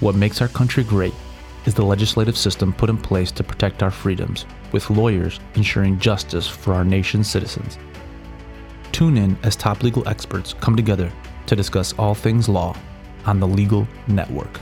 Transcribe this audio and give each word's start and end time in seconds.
What 0.00 0.14
makes 0.14 0.40
our 0.40 0.46
country 0.46 0.84
great 0.84 1.12
is 1.66 1.74
the 1.74 1.84
legislative 1.84 2.38
system 2.38 2.72
put 2.72 2.88
in 2.88 2.96
place 2.96 3.32
to 3.32 3.42
protect 3.42 3.82
our 3.82 3.90
freedoms, 3.90 4.46
with 4.70 4.90
lawyers 4.90 5.40
ensuring 5.56 5.98
justice 5.98 6.46
for 6.46 6.72
our 6.72 6.84
nation's 6.84 7.28
citizens. 7.28 7.78
Tune 8.92 9.18
in 9.18 9.36
as 9.42 9.56
top 9.56 9.82
legal 9.82 10.06
experts 10.06 10.54
come 10.60 10.76
together 10.76 11.10
to 11.46 11.56
discuss 11.56 11.94
all 11.94 12.14
things 12.14 12.48
law 12.48 12.76
on 13.26 13.40
the 13.40 13.48
Legal 13.48 13.88
Network. 14.06 14.60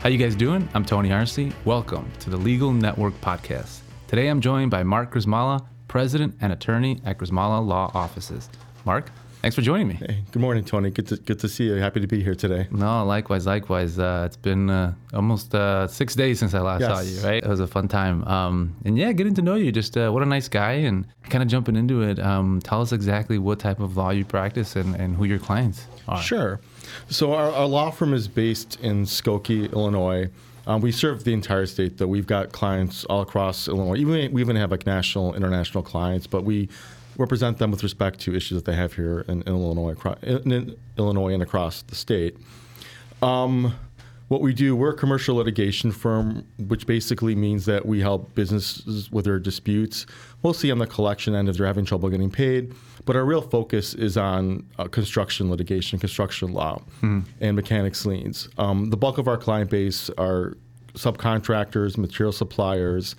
How 0.00 0.08
you 0.08 0.18
guys 0.18 0.34
doing? 0.34 0.68
I'm 0.74 0.84
Tony 0.84 1.10
Harsey. 1.10 1.52
Welcome 1.64 2.10
to 2.18 2.30
the 2.30 2.36
Legal 2.36 2.72
Network 2.72 3.14
podcast. 3.20 3.78
Today 4.08 4.26
I'm 4.26 4.40
joined 4.40 4.72
by 4.72 4.82
Mark 4.82 5.14
Grzymala, 5.14 5.64
president 5.86 6.34
and 6.40 6.52
attorney 6.52 7.00
at 7.04 7.18
Grzymala 7.18 7.64
Law 7.64 7.92
Offices. 7.94 8.50
Mark, 8.84 9.12
thanks 9.44 9.54
for 9.54 9.60
joining 9.60 9.86
me. 9.86 9.92
Hey, 9.94 10.24
good 10.32 10.40
morning, 10.40 10.64
Tony. 10.64 10.88
Good 10.88 11.06
to 11.08 11.16
good 11.16 11.38
to 11.40 11.50
see 11.50 11.64
you. 11.64 11.74
Happy 11.74 12.00
to 12.00 12.06
be 12.06 12.22
here 12.22 12.34
today. 12.34 12.66
No, 12.70 13.04
likewise, 13.04 13.44
likewise. 13.44 13.98
Uh, 13.98 14.22
it's 14.24 14.38
been 14.38 14.70
uh, 14.70 14.94
almost 15.12 15.54
uh, 15.54 15.86
six 15.86 16.14
days 16.14 16.38
since 16.38 16.54
I 16.54 16.60
last 16.60 16.80
Yes. 16.80 16.90
saw 16.90 17.00
you, 17.00 17.28
right? 17.28 17.42
It 17.44 17.48
was 17.48 17.60
a 17.60 17.66
fun 17.66 17.86
time. 17.86 18.24
Um, 18.24 18.74
and 18.86 18.96
yeah, 18.96 19.12
getting 19.12 19.34
to 19.34 19.42
know 19.42 19.56
you, 19.56 19.70
just 19.70 19.98
uh, 19.98 20.08
what 20.10 20.22
a 20.22 20.26
nice 20.26 20.48
guy, 20.48 20.72
and 20.88 21.06
kind 21.28 21.42
of 21.42 21.48
jumping 21.50 21.76
into 21.76 22.00
it. 22.00 22.18
Um, 22.18 22.60
tell 22.64 22.80
us 22.80 22.92
exactly 22.92 23.36
what 23.36 23.58
type 23.58 23.80
of 23.80 23.98
law 23.98 24.08
you 24.08 24.24
practice 24.24 24.76
and, 24.76 24.94
and 24.94 25.14
who 25.14 25.24
your 25.26 25.38
clients 25.38 25.86
are. 26.08 26.22
Sure. 26.22 26.58
So 27.10 27.34
our, 27.34 27.52
our 27.52 27.66
law 27.66 27.90
firm 27.90 28.14
is 28.14 28.28
based 28.28 28.80
in 28.80 29.04
Skokie, 29.04 29.70
Illinois. 29.74 30.30
Um, 30.66 30.80
we 30.80 30.90
serve 30.90 31.24
the 31.24 31.34
entire 31.34 31.66
state, 31.66 31.98
though. 31.98 32.06
We've 32.06 32.26
got 32.26 32.52
clients 32.52 33.04
all 33.04 33.20
across 33.20 33.68
Illinois. 33.68 33.96
Even 33.96 34.32
we 34.32 34.40
even 34.40 34.56
have 34.56 34.70
like 34.70 34.86
national, 34.86 35.34
international 35.34 35.82
clients, 35.82 36.26
but 36.26 36.44
we 36.44 36.70
represent 37.16 37.58
them 37.58 37.70
with 37.70 37.82
respect 37.82 38.20
to 38.20 38.34
issues 38.34 38.56
that 38.56 38.70
they 38.70 38.76
have 38.76 38.94
here 38.94 39.24
in, 39.28 39.42
Illinois, 39.42 39.94
in, 40.22 40.52
in 40.52 40.76
Illinois 40.98 41.34
and 41.34 41.42
across 41.42 41.82
the 41.82 41.94
state. 41.94 42.36
Um, 43.22 43.74
what 44.28 44.40
we 44.40 44.54
do, 44.54 44.74
we're 44.74 44.90
a 44.90 44.96
commercial 44.96 45.36
litigation 45.36 45.92
firm, 45.92 46.46
which 46.58 46.86
basically 46.86 47.34
means 47.34 47.66
that 47.66 47.84
we 47.84 48.00
help 48.00 48.34
businesses 48.34 49.12
with 49.12 49.26
their 49.26 49.38
disputes, 49.38 50.06
mostly 50.42 50.70
on 50.70 50.78
the 50.78 50.86
collection 50.86 51.34
end 51.34 51.48
if 51.48 51.56
they're 51.56 51.66
having 51.66 51.84
trouble 51.84 52.08
getting 52.08 52.30
paid. 52.30 52.72
But 53.04 53.16
our 53.16 53.24
real 53.24 53.42
focus 53.42 53.94
is 53.94 54.16
on 54.16 54.66
uh, 54.78 54.88
construction 54.88 55.50
litigation, 55.50 55.98
construction 55.98 56.52
law, 56.52 56.82
and 57.40 57.54
mechanics 57.54 58.06
liens. 58.06 58.48
Um, 58.56 58.88
the 58.88 58.96
bulk 58.96 59.18
of 59.18 59.28
our 59.28 59.36
client 59.36 59.70
base 59.70 60.08
are 60.16 60.56
subcontractors, 60.94 61.98
material 61.98 62.32
suppliers, 62.32 63.14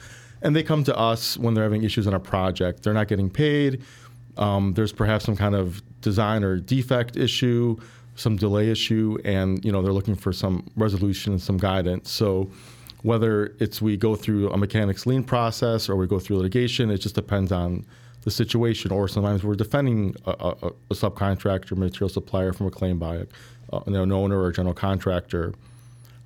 and 0.46 0.56
they 0.56 0.62
come 0.62 0.84
to 0.84 0.96
us 0.96 1.38
when 1.38 1.56
they're 1.56 1.64
having 1.64 1.84
issues 1.84 2.06
on 2.06 2.14
a 2.14 2.20
project. 2.20 2.84
They're 2.84 2.94
not 2.94 3.08
getting 3.08 3.32
paid. 3.32 3.82
Um, 4.38 4.74
there's 4.76 4.94
perhaps 4.94 5.26
some 5.26 5.36
kind 5.36 5.56
of 5.56 5.82
design 6.02 6.44
or 6.44 6.58
defect 6.58 7.18
issue, 7.18 7.78
some 8.16 8.36
delay 8.36 8.70
issue, 8.70 9.18
and 9.26 9.66
you 9.66 9.72
know 9.72 9.82
they're 9.82 9.92
looking 9.92 10.16
for 10.16 10.32
some 10.32 10.70
resolution 10.76 11.34
and 11.34 11.42
some 11.42 11.58
guidance. 11.58 12.12
So 12.12 12.52
whether 13.02 13.56
it's 13.60 13.82
we 13.82 13.98
go 13.98 14.16
through 14.16 14.52
a 14.52 14.58
mechanics 14.58 15.08
lien 15.08 15.24
process 15.24 15.90
or 15.90 15.96
we 15.96 16.06
go 16.06 16.20
through 16.20 16.38
litigation, 16.38 16.92
it 16.92 17.00
just 17.00 17.16
depends 17.16 17.52
on 17.52 17.84
the 18.22 18.30
situation. 18.30 18.92
Or 18.92 19.08
sometimes 19.08 19.44
we're 19.44 19.56
defending 19.56 20.16
a, 20.26 20.32
a, 20.32 20.68
a 20.92 20.94
subcontractor, 20.94 21.76
material 21.76 22.10
supplier 22.10 22.54
from 22.54 22.68
a 22.68 22.72
claim 22.72 23.00
by 23.00 23.16
a, 23.16 23.26
uh, 23.74 23.80
an 23.88 24.12
owner 24.12 24.40
or 24.40 24.50
a 24.50 24.54
general 24.54 24.76
contractor. 24.76 25.54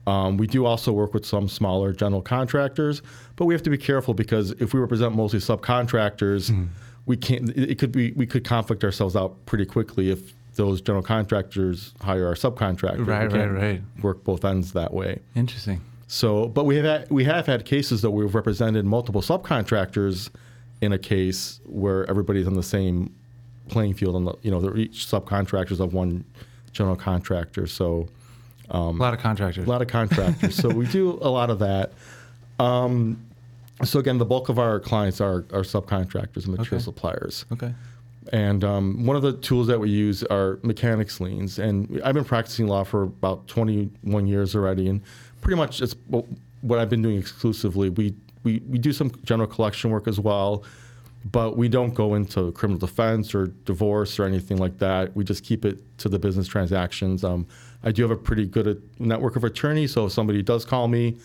Um, 0.10 0.38
we 0.38 0.48
do 0.48 0.66
also 0.66 0.92
work 0.92 1.14
with 1.14 1.26
some 1.26 1.48
smaller 1.48 1.94
general 1.94 2.22
contractors, 2.22 3.02
but 3.36 3.46
we 3.46 3.54
have 3.54 3.64
to 3.64 3.70
be 3.70 3.78
careful 3.78 4.14
because 4.14 4.52
if 4.52 4.74
we 4.74 4.80
represent 4.80 5.16
mostly 5.16 5.40
subcontractors, 5.40 6.68
we 7.06 7.16
can't. 7.16 7.50
It 7.50 7.72
it 7.72 7.80
could 7.80 7.92
be 7.92 8.12
we 8.14 8.26
could 8.26 8.44
conflict 8.44 8.84
ourselves 8.84 9.16
out 9.16 9.46
pretty 9.46 9.66
quickly 9.66 10.10
if 10.10 10.34
those 10.56 10.82
general 10.82 11.04
contractors 11.04 11.94
hire 12.02 12.28
our 12.28 12.34
subcontractor. 12.34 13.06
Right, 13.08 13.32
right, 13.32 13.48
right. 13.48 13.82
Work 14.02 14.24
both 14.24 14.44
ends 14.44 14.74
that 14.74 14.94
way. 14.94 15.20
Interesting. 15.36 15.82
So, 16.08 16.48
but 16.48 16.66
we 16.66 16.76
have 16.76 16.86
had, 16.86 17.12
we 17.12 17.24
have 17.26 17.46
had 17.46 17.66
cases 17.66 18.02
that 18.02 18.10
we've 18.10 18.34
represented 18.34 18.84
multiple 18.86 19.22
subcontractors 19.22 20.32
in 20.82 20.92
a 20.92 20.98
case 20.98 21.62
where 21.66 22.10
everybody's 22.10 22.48
on 22.48 22.56
the 22.56 22.64
same 22.64 23.14
playing 23.68 23.94
field. 23.94 24.16
On 24.16 24.26
the 24.26 24.34
you 24.42 24.50
know 24.50 24.60
they're 24.60 24.76
each 24.76 25.06
subcontractors 25.06 25.80
of 25.80 25.94
one 25.94 26.26
general 26.72 26.96
contractor. 26.96 27.68
So 27.68 28.08
a 28.70 28.80
lot 28.92 29.14
of 29.14 29.20
contractors. 29.20 29.66
a 29.66 29.70
lot 29.70 29.82
of 29.82 29.88
contractors. 29.88 30.56
so 30.56 30.70
we 30.70 30.86
do 30.88 31.18
a 31.22 31.30
lot 31.30 31.50
of 31.50 31.60
that. 31.60 31.92
Um, 32.60 33.26
so 33.84 34.00
again, 34.00 34.18
the 34.18 34.26
bulk 34.26 34.50
of 34.50 34.60
our 34.60 34.80
clients 34.80 35.22
are, 35.22 35.38
are 35.54 35.64
subcontractors 35.64 36.46
and 36.46 36.50
material 36.58 36.76
Okay. 36.76 36.80
suppliers. 36.80 37.46
okay. 37.54 37.74
And 38.32 38.64
um, 38.64 39.06
one 39.06 39.16
of 39.16 39.22
the 39.24 39.34
tools 39.34 39.68
that 39.68 39.80
we 39.80 39.90
use 39.90 40.24
are 40.26 40.60
mechanics 40.62 41.20
liens. 41.20 41.58
And 41.58 42.00
I've 42.04 42.14
been 42.14 42.26
practicing 42.26 42.68
law 42.68 42.84
for 42.84 43.04
about 43.04 43.48
21 43.48 44.28
years 44.28 44.56
already. 44.56 44.88
And 44.88 45.02
pretty 45.42 45.56
much 45.58 45.82
it's 45.82 45.96
what 46.08 46.26
what 46.62 46.78
I've 46.78 46.90
been 46.90 47.02
doing 47.02 47.18
exclusively. 47.18 47.90
We, 47.90 48.14
we, 48.44 48.62
we 48.68 48.78
do 48.78 48.92
some 48.92 49.12
general 49.24 49.48
collection 49.48 49.90
work 49.92 50.08
as 50.10 50.20
well, 50.20 50.64
but 51.26 51.58
we 51.58 51.68
don't 51.68 51.94
go 51.94 52.16
into 52.16 52.52
criminal 52.54 52.80
defense 52.80 53.36
or 53.36 53.48
divorce 53.66 54.20
or 54.20 54.26
anything 54.26 54.58
like 54.58 54.78
that. 54.78 55.16
We 55.16 55.24
just 55.24 55.44
keep 55.44 55.66
it 55.66 55.98
to 56.00 56.10
the 56.10 56.18
business 56.18 56.48
transactions. 56.48 57.24
Um, 57.24 57.46
I 57.84 57.92
do 57.92 58.02
have 58.04 58.12
a 58.12 58.16
pretty 58.16 58.46
good 58.46 58.68
uh, 58.68 58.76
network 59.00 59.36
of 59.36 59.44
attorneys. 59.44 59.94
So 59.94 60.06
if 60.06 60.12
somebody 60.12 60.42
does 60.42 60.66
call 60.66 60.88
me, 60.88 61.18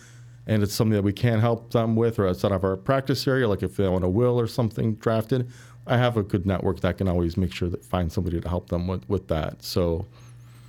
and 0.47 0.61
it's 0.61 0.73
something 0.73 0.93
that 0.93 1.03
we 1.03 1.13
can't 1.13 1.41
help 1.41 1.71
them 1.71 1.95
with 1.95 2.19
or 2.19 2.27
outside 2.27 2.51
of 2.51 2.63
our 2.63 2.77
practice 2.77 3.27
area, 3.27 3.47
like 3.47 3.63
if 3.63 3.77
they 3.77 3.87
want 3.87 4.03
a 4.03 4.09
will 4.09 4.39
or 4.39 4.47
something 4.47 4.95
drafted, 4.95 5.49
I 5.87 5.97
have 5.97 6.17
a 6.17 6.23
good 6.23 6.45
network 6.45 6.81
that 6.81 6.97
can 6.97 7.07
always 7.07 7.37
make 7.37 7.53
sure 7.53 7.69
that 7.69 7.83
find 7.83 8.11
somebody 8.11 8.39
to 8.39 8.47
help 8.47 8.69
them 8.69 8.87
with, 8.87 9.07
with 9.09 9.27
that. 9.29 9.63
So, 9.63 10.05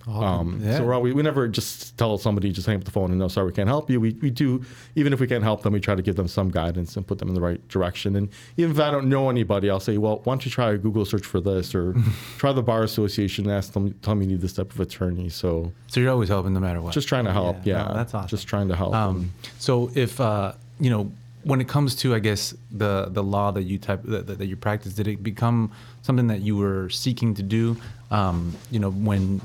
um, 0.07 0.61
yeah. 0.63 0.77
so 0.79 0.85
we're 0.85 0.95
always, 0.95 1.15
we 1.15 1.23
never 1.23 1.49
just 1.49 1.97
tell 1.99 2.17
somebody 2.19 2.53
just 2.53 2.67
hang 2.67 2.77
up 2.77 2.85
the 2.85 2.91
phone 2.91 3.11
and 3.11 3.19
no, 3.19 3.29
sorry, 3.29 3.47
we 3.49 3.53
can't 3.53 3.69
help 3.69 3.91
you. 3.91 4.01
We, 4.01 4.13
we 4.23 4.31
do, 4.31 4.65
even 4.95 5.13
if 5.13 5.19
we 5.21 5.27
can't 5.27 5.43
help 5.43 5.63
them, 5.63 5.73
we 5.73 5.81
try 5.81 5.95
to 5.97 6.03
give 6.03 6.15
them 6.17 6.29
some 6.29 6.51
guidance 6.51 6.97
and 6.97 7.07
put 7.07 7.19
them 7.19 7.29
in 7.29 7.35
the 7.35 7.41
right 7.41 7.67
direction. 7.69 8.15
And 8.17 8.29
even 8.57 8.71
if 8.73 8.79
I 8.81 8.91
don't 8.91 9.09
know 9.09 9.29
anybody, 9.31 9.69
I'll 9.69 9.81
say, 9.81 9.99
well, 9.99 10.21
why 10.25 10.33
don't 10.33 10.45
you 10.45 10.51
try 10.51 10.71
a 10.73 10.79
Google 10.79 11.05
search 11.05 11.27
for 11.27 11.41
this 11.41 11.75
or 11.75 11.95
try 12.39 12.53
the 12.53 12.63
bar 12.63 12.83
association 12.85 13.47
and 13.47 13.53
ask 13.53 13.73
them, 13.73 13.93
tell 14.03 14.15
me 14.15 14.27
you 14.27 14.33
need 14.33 14.41
this 14.41 14.53
type 14.53 14.73
of 14.73 14.79
attorney. 14.81 15.29
So 15.29 15.73
So 15.89 16.01
you're 16.01 16.11
always 16.11 16.29
helping 16.29 16.55
no 16.55 16.61
matter 16.61 16.81
what. 16.81 16.95
just 16.95 17.09
trying 17.09 17.25
to 17.25 17.33
help. 17.33 17.57
Yeah, 17.65 17.79
Yeah. 17.83 17.89
no, 17.89 17.95
that's 17.95 18.15
awesome. 18.15 18.29
Just 18.29 18.47
trying 18.47 18.69
to 18.69 18.77
help. 18.77 18.95
Um, 18.95 19.33
so 19.59 19.91
if 19.95 20.21
uh, 20.21 20.53
you 20.79 20.91
know, 20.91 21.11
when 21.43 21.61
it 21.61 21.69
comes 21.69 21.95
to, 21.97 22.15
I 22.15 22.19
guess 22.19 22.55
the 22.73 23.07
the 23.11 23.23
law 23.23 23.51
that 23.53 23.63
you 23.63 23.79
type 23.79 24.03
that, 24.05 24.27
that 24.39 24.47
you 24.47 24.57
practice, 24.57 24.95
did 24.95 25.07
it 25.07 25.23
become 25.23 25.71
something 26.03 26.27
that 26.27 26.41
you 26.41 26.57
were 26.57 26.89
seeking 26.91 27.35
to 27.35 27.43
do? 27.43 27.77
Um, 28.11 28.55
you 28.71 28.79
know, 28.81 28.91
when 28.91 29.41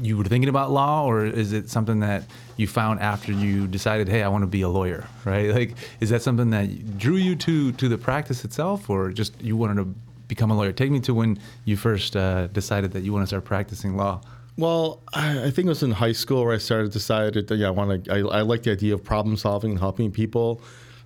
you 0.00 0.16
were 0.16 0.24
thinking 0.24 0.48
about 0.48 0.70
law, 0.70 1.04
or 1.04 1.24
is 1.24 1.52
it 1.52 1.68
something 1.68 2.00
that 2.00 2.24
you 2.56 2.66
found 2.66 3.00
after 3.00 3.32
you 3.32 3.66
decided, 3.66 4.08
hey, 4.08 4.22
I 4.22 4.28
want 4.28 4.42
to 4.42 4.46
be 4.46 4.62
a 4.62 4.68
lawyer, 4.68 5.06
right? 5.24 5.50
Like, 5.60 5.74
is 6.00 6.10
that 6.10 6.22
something 6.22 6.50
that 6.50 6.98
drew 6.98 7.16
you 7.16 7.36
to 7.36 7.72
to 7.72 7.88
the 7.88 7.98
practice 7.98 8.44
itself, 8.44 8.88
or 8.88 9.10
just 9.10 9.40
you 9.42 9.56
wanted 9.56 9.76
to 9.76 9.94
become 10.28 10.50
a 10.50 10.56
lawyer? 10.56 10.72
Take 10.72 10.90
me 10.90 11.00
to 11.00 11.14
when 11.14 11.38
you 11.64 11.76
first 11.76 12.16
uh, 12.16 12.46
decided 12.48 12.92
that 12.92 13.02
you 13.02 13.12
want 13.12 13.24
to 13.24 13.26
start 13.26 13.44
practicing 13.44 13.96
law. 13.96 14.20
Well, 14.56 15.02
I 15.14 15.50
think 15.50 15.66
it 15.66 15.68
was 15.68 15.82
in 15.82 15.92
high 15.92 16.12
school 16.12 16.44
where 16.44 16.54
I 16.54 16.58
started 16.58 16.92
decided 16.92 17.48
that 17.48 17.56
yeah, 17.56 17.68
I 17.68 17.70
want 17.70 18.04
to. 18.04 18.12
I, 18.12 18.18
I 18.38 18.40
like 18.42 18.62
the 18.62 18.72
idea 18.72 18.94
of 18.94 19.02
problem 19.02 19.36
solving 19.36 19.72
and 19.72 19.80
helping 19.80 20.10
people. 20.10 20.60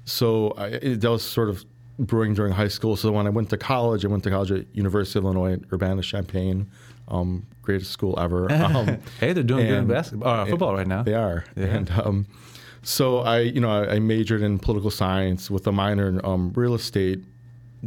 So 0.05 0.51
I, 0.57 0.67
it, 0.67 1.01
that 1.01 1.11
was 1.11 1.23
sort 1.23 1.49
of 1.49 1.65
brewing 1.99 2.35
during 2.35 2.53
high 2.53 2.69
school. 2.69 2.97
So 2.97 3.13
when 3.13 3.27
I 3.27 3.31
went 3.31 3.51
to 3.51 3.57
college, 3.57 4.05
I 4.05 4.09
went 4.09 4.25
to 4.25 4.31
college 4.31 4.51
at 4.51 4.67
University 4.75 5.19
of 5.19 5.25
Illinois 5.25 5.59
Urbana 5.73 6.03
Champaign, 6.03 6.69
um, 7.09 7.47
greatest 7.63 7.91
school 7.93 8.19
ever. 8.19 8.51
Um, 8.53 8.99
Hey, 9.21 9.33
they're 9.33 9.43
doing 9.43 9.67
good 9.67 9.79
in 9.79 9.87
basketball, 9.87 10.29
uh, 10.41 10.47
football 10.47 10.75
right 10.75 10.87
now. 10.87 11.03
they 11.03 11.15
are. 11.15 11.45
Yeah. 11.57 11.65
And 11.67 11.91
um, 11.91 12.27
so 12.83 13.19
I, 13.21 13.41
you 13.41 13.61
know, 13.61 13.71
I, 13.71 13.95
I 13.95 13.99
majored 13.99 14.43
in 14.43 14.59
political 14.59 14.91
science 14.91 15.51
with 15.51 15.67
a 15.67 15.73
minor 15.73 16.09
in 16.09 16.25
um, 16.25 16.53
real 16.55 16.75
estate 16.75 17.21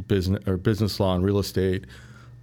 business 0.07 0.43
or 0.47 0.57
business 0.57 0.99
law 0.99 1.15
and 1.15 1.23
real 1.23 1.39
estate. 1.39 1.85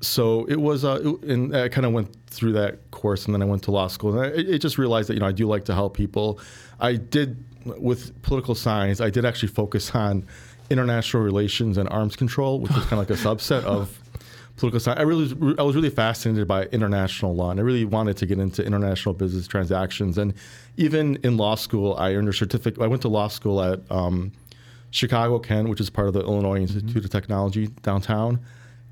So 0.01 0.45
it 0.47 0.61
was, 0.61 0.85
uh, 0.85 1.01
it- 1.03 1.31
and 1.31 1.57
I 1.57 1.69
kind 1.69 1.87
of 1.87 1.93
went 1.93 2.15
through 2.27 2.53
that 2.53 2.91
course, 2.91 3.25
and 3.27 3.35
then 3.35 3.43
I 3.43 3.45
went 3.47 3.63
to 3.65 3.71
law 3.71 3.87
school, 3.87 4.19
and 4.19 4.51
I, 4.51 4.55
I 4.55 4.59
just 4.59 4.77
realized 4.77 5.09
that 5.09 5.15
you 5.15 5.21
know 5.21 5.27
I 5.27 5.33
do 5.33 5.47
like 5.47 5.65
to 5.67 5.75
help 5.75 5.97
people. 5.97 6.41
I 6.81 6.97
did 6.97 7.43
with 7.65 8.21
political 8.23 8.55
science. 8.55 9.01
I 9.01 9.09
did 9.11 9.25
actually 9.25 9.49
focus 9.49 9.93
on 9.95 10.27
international 10.71 11.23
relations 11.23 11.79
and 11.79 11.89
arms 11.89 12.17
control, 12.17 12.61
which 12.61 12.73
was 12.73 12.83
kind 12.87 12.95
of 12.95 12.99
like 13.09 13.11
a 13.11 13.15
subset 13.23 13.63
of 13.65 13.99
political 14.57 14.81
science. 14.81 15.01
I 15.01 15.03
really, 15.03 15.57
I 15.59 15.63
was 15.63 15.75
really 15.75 15.91
fascinated 15.91 16.47
by 16.47 16.65
international 16.67 17.35
law, 17.35 17.51
and 17.51 17.59
I 17.59 17.63
really 17.63 17.85
wanted 17.85 18.17
to 18.19 18.27
get 18.27 18.39
into 18.39 18.65
international 18.65 19.15
business 19.15 19.47
transactions. 19.47 20.19
And 20.19 20.35
even 20.77 21.17
in 21.25 21.37
law 21.37 21.55
school, 21.55 21.95
I 21.97 22.15
earned 22.15 22.29
a 22.29 22.33
certificate. 22.33 22.83
I 22.83 22.87
went 22.87 23.03
to 23.03 23.09
law 23.09 23.29
school 23.29 23.63
at 23.63 23.81
um, 23.91 24.33
Chicago 24.91 25.39
Kent, 25.39 25.69
which 25.69 25.81
is 25.81 25.91
part 25.91 26.09
of 26.09 26.15
the 26.15 26.21
Illinois 26.21 26.61
Institute 26.61 27.05
of 27.05 27.11
Technology 27.11 27.67
downtown. 27.83 28.39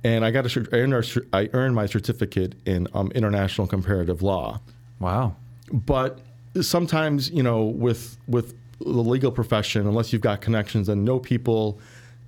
And 0.04 0.24
I 0.24 0.32
got 0.32 0.44
a, 0.56 0.68
I 0.72 0.76
earned, 0.78 0.94
a 0.94 1.04
I 1.32 1.48
earned 1.52 1.76
my 1.76 1.86
certificate 1.86 2.54
in 2.66 2.88
um, 2.92 3.12
international 3.14 3.68
comparative 3.68 4.20
law 4.22 4.60
Wow. 4.98 5.36
but 5.72 6.20
sometimes 6.60 7.30
you 7.30 7.42
know 7.42 7.64
with 7.64 8.18
with 8.28 8.54
the 8.80 8.86
legal 8.86 9.30
profession 9.32 9.86
unless 9.86 10.12
you've 10.12 10.22
got 10.22 10.40
connections 10.40 10.88
and 10.88 11.04
know 11.04 11.18
people 11.18 11.78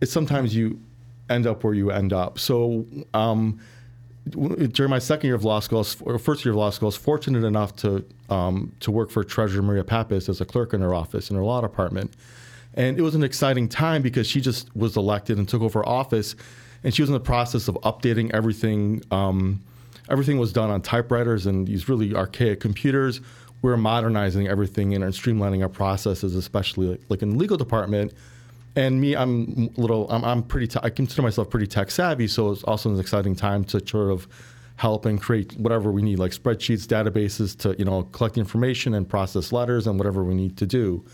it's 0.01 0.13
sometimes 0.13 0.55
you 0.57 0.79
end 1.31 1.47
up 1.47 1.65
where 1.65 1.75
you 1.75 1.91
end 1.91 2.13
up 2.13 2.39
so 2.39 2.87
um, 3.15 3.61
during 4.31 4.91
my 4.91 4.99
second 4.99 5.29
year 5.29 5.35
of 5.35 5.45
law 5.45 5.61
school, 5.61 5.87
or 6.01 6.19
first 6.19 6.45
year 6.45 6.53
of 6.53 6.57
law 6.57 6.71
school, 6.71 6.87
I 6.87 6.89
was 6.89 6.97
fortunate 6.97 7.45
enough 7.45 7.77
to 7.77 8.05
um, 8.31 8.73
to 8.81 8.91
work 8.91 9.11
for 9.11 9.23
Treasurer 9.23 9.63
Maria 9.63 9.85
Pappas 9.85 10.29
as 10.29 10.41
a 10.41 10.47
clerk 10.47 10.73
in 10.73 10.81
her 10.81 10.95
office 10.95 11.29
in 11.31 11.37
her 11.37 11.43
law 11.43 11.61
department, 11.61 12.15
and 12.75 12.99
it 12.99 13.03
was 13.03 13.15
an 13.15 13.23
exciting 13.23 13.69
time 13.69 14.01
because 14.01 14.27
she 14.27 14.41
just 14.41 14.75
was 14.75 14.97
elected 14.97 15.37
and 15.37 15.49
took 15.49 15.61
over 15.61 15.87
office, 15.87 16.37
and 16.83 16.95
she 16.95 17.03
was 17.03 17.11
in 17.11 17.15
the 17.15 17.21
process 17.21 17.69
of 17.69 17.75
updating 17.83 18.31
everything. 18.33 19.03
Um, 19.11 19.63
everything 20.09 20.39
was 20.39 20.53
done 20.53 20.71
on 20.71 20.83
typewriters 20.83 21.47
and 21.47 21.67
these 21.67 21.89
really 21.89 22.15
archaic 22.15 22.61
computers. 22.61 23.21
We're 23.63 23.79
modernizing 23.79 24.49
everything 24.49 24.95
and 24.95 25.03
streamlining 25.05 25.63
our 25.63 25.69
processes, 25.71 26.35
especially 26.35 26.89
like, 26.89 27.01
like 27.09 27.23
in 27.23 27.31
the 27.31 27.37
legal 27.37 27.57
department. 27.57 28.13
And 28.77 29.01
me, 29.01 29.15
I'm 29.15 29.71
a 29.77 29.81
little, 29.81 30.11
I'm, 30.11 30.25
I'm 30.25 30.43
pretty, 30.43 30.67
te- 30.67 30.81
I 30.83 30.91
consider 30.91 31.23
myself 31.23 31.49
pretty 31.51 31.67
tech 31.67 31.91
savvy. 31.91 32.27
So 32.27 32.51
it's 32.51 32.65
also 32.65 32.91
an 32.93 32.99
exciting 32.99 33.37
time 33.37 33.65
to 33.67 33.87
sort 33.87 34.11
of 34.11 34.27
help 34.77 35.07
and 35.07 35.21
create 35.21 35.53
whatever 35.59 35.93
we 35.93 36.03
need, 36.03 36.19
like 36.19 36.33
spreadsheets, 36.33 36.85
databases 36.87 37.57
to, 37.61 37.77
you 37.79 37.85
know, 37.85 38.03
collect 38.05 38.37
information 38.37 38.95
and 38.95 39.09
process 39.09 39.53
letters 39.53 39.87
and 39.87 39.97
whatever 39.99 40.25
we 40.25 40.35
need 40.35 40.57
to 40.57 40.67
do. 40.67 41.05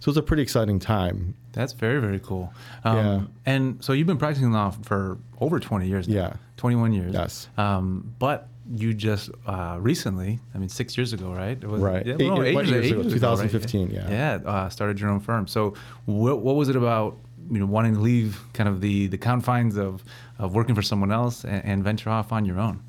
So 0.00 0.10
it's 0.10 0.18
a 0.18 0.22
pretty 0.22 0.42
exciting 0.42 0.78
time. 0.80 1.34
That's 1.52 1.74
very 1.74 2.00
very 2.00 2.18
cool. 2.18 2.52
Um, 2.84 2.96
Yeah. 2.96 3.20
And 3.46 3.84
so 3.84 3.92
you've 3.92 4.06
been 4.06 4.16
practicing 4.16 4.50
law 4.50 4.70
for 4.70 5.18
over 5.40 5.60
20 5.60 5.86
years. 5.86 6.08
Now, 6.08 6.14
Yeah. 6.14 6.32
21 6.56 6.92
years. 6.94 7.12
Yes. 7.12 7.48
Um, 7.58 8.14
but 8.18 8.48
you 8.70 8.94
just 8.94 9.30
uh, 9.46 9.76
recently, 9.80 10.38
I 10.54 10.58
mean, 10.58 10.68
six 10.68 10.96
years 10.96 11.12
ago, 11.12 11.32
right? 11.32 11.58
It 11.60 11.66
was, 11.68 11.80
Right. 11.80 12.06
Yeah, 12.06 12.14
Eight- 12.18 12.28
well, 12.28 12.36
what 12.54 12.66
years 12.66 12.90
ago? 12.90 13.02
right? 13.02 13.10
2015, 13.10 13.90
yeah. 13.90 14.10
Yeah. 14.10 14.38
Uh, 14.50 14.68
started 14.68 15.00
your 15.00 15.10
own 15.10 15.20
firm. 15.20 15.46
So 15.46 15.74
what, 16.06 16.40
what 16.40 16.54
was 16.56 16.68
it 16.68 16.76
about? 16.76 17.18
You 17.50 17.58
know, 17.58 17.66
wanting 17.66 17.94
to 17.94 18.00
leave 18.00 18.40
kind 18.52 18.68
of 18.68 18.80
the, 18.80 19.08
the 19.08 19.18
confines 19.18 19.76
of, 19.76 20.04
of 20.38 20.54
working 20.54 20.74
for 20.76 20.82
someone 20.82 21.10
else 21.10 21.44
and, 21.44 21.64
and 21.64 21.84
venture 21.84 22.08
off 22.08 22.30
on 22.32 22.44
your 22.44 22.58
own. 22.60 22.82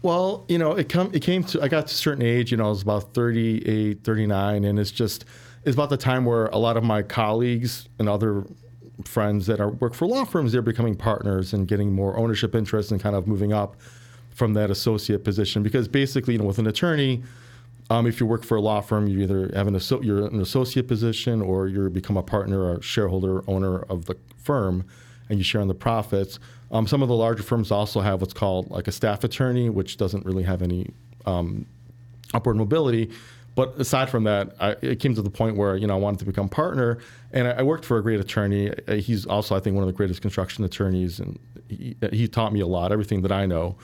Well, 0.00 0.44
you 0.48 0.58
know, 0.58 0.72
it 0.72 0.88
come 0.88 1.10
it 1.12 1.20
came 1.22 1.44
to 1.44 1.62
I 1.62 1.68
got 1.68 1.86
to 1.86 1.92
a 1.92 1.96
certain 1.96 2.24
age, 2.24 2.50
you 2.50 2.56
know, 2.56 2.66
I 2.66 2.68
was 2.70 2.82
about 2.82 3.14
38, 3.14 4.02
39 4.02 4.64
and 4.64 4.78
it's 4.80 4.90
just 4.90 5.24
it's 5.64 5.74
about 5.76 5.90
the 5.90 5.96
time 5.96 6.24
where 6.24 6.46
a 6.46 6.56
lot 6.58 6.76
of 6.76 6.82
my 6.82 7.02
colleagues 7.02 7.88
and 8.00 8.08
other 8.08 8.44
friends 9.04 9.46
that 9.46 9.60
are 9.60 9.70
work 9.70 9.94
for 9.94 10.06
law 10.08 10.24
firms 10.24 10.50
they're 10.52 10.62
becoming 10.62 10.96
partners 10.96 11.52
and 11.52 11.68
getting 11.68 11.92
more 11.92 12.16
ownership 12.16 12.54
interest 12.56 12.90
and 12.90 13.00
kind 13.00 13.14
of 13.14 13.26
moving 13.28 13.52
up 13.52 13.76
from 14.32 14.54
that 14.54 14.70
associate 14.70 15.24
position 15.24 15.62
because 15.62 15.88
basically, 15.88 16.34
you 16.34 16.38
know, 16.38 16.46
with 16.46 16.58
an 16.58 16.66
attorney 16.66 17.22
um, 17.92 18.06
if 18.06 18.20
you 18.20 18.26
work 18.26 18.42
for 18.44 18.56
a 18.56 18.60
law 18.60 18.80
firm, 18.80 19.06
you 19.06 19.20
either 19.20 19.50
have 19.54 19.66
an 19.66 19.76
asso- 19.76 20.00
you're 20.00 20.26
an 20.26 20.40
associate 20.40 20.88
position 20.88 21.42
or 21.42 21.68
you 21.68 21.90
become 21.90 22.16
a 22.16 22.22
partner 22.22 22.62
or 22.62 22.80
shareholder 22.80 23.42
owner 23.46 23.80
of 23.82 24.06
the 24.06 24.16
firm, 24.38 24.84
and 25.28 25.38
you 25.38 25.44
share 25.44 25.60
in 25.60 25.68
the 25.68 25.74
profits. 25.74 26.38
Um, 26.70 26.86
some 26.86 27.02
of 27.02 27.08
the 27.08 27.14
larger 27.14 27.42
firms 27.42 27.70
also 27.70 28.00
have 28.00 28.22
what's 28.22 28.32
called 28.32 28.70
like 28.70 28.88
a 28.88 28.92
staff 28.92 29.24
attorney, 29.24 29.68
which 29.68 29.98
doesn't 29.98 30.24
really 30.24 30.42
have 30.44 30.62
any 30.62 30.90
um, 31.26 31.66
upward 32.32 32.56
mobility. 32.56 33.10
But 33.54 33.78
aside 33.78 34.08
from 34.08 34.24
that, 34.24 34.56
I, 34.58 34.70
it 34.80 34.98
came 34.98 35.14
to 35.14 35.20
the 35.20 35.28
point 35.28 35.58
where 35.58 35.76
you 35.76 35.86
know 35.86 35.94
I 35.94 35.98
wanted 35.98 36.20
to 36.20 36.24
become 36.24 36.48
partner, 36.48 36.98
and 37.32 37.46
I, 37.46 37.50
I 37.50 37.62
worked 37.62 37.84
for 37.84 37.98
a 37.98 38.02
great 38.02 38.20
attorney. 38.20 38.72
Uh, 38.88 38.94
He's 38.94 39.26
also, 39.26 39.54
I 39.54 39.60
think, 39.60 39.74
one 39.74 39.82
of 39.82 39.88
the 39.88 39.96
greatest 39.96 40.22
construction 40.22 40.64
attorneys, 40.64 41.20
and 41.20 41.38
he, 41.68 41.94
he 42.10 42.26
taught 42.26 42.54
me 42.54 42.60
a 42.60 42.66
lot, 42.66 42.90
everything 42.90 43.20
that 43.20 43.32
I 43.32 43.44
know. 43.44 43.76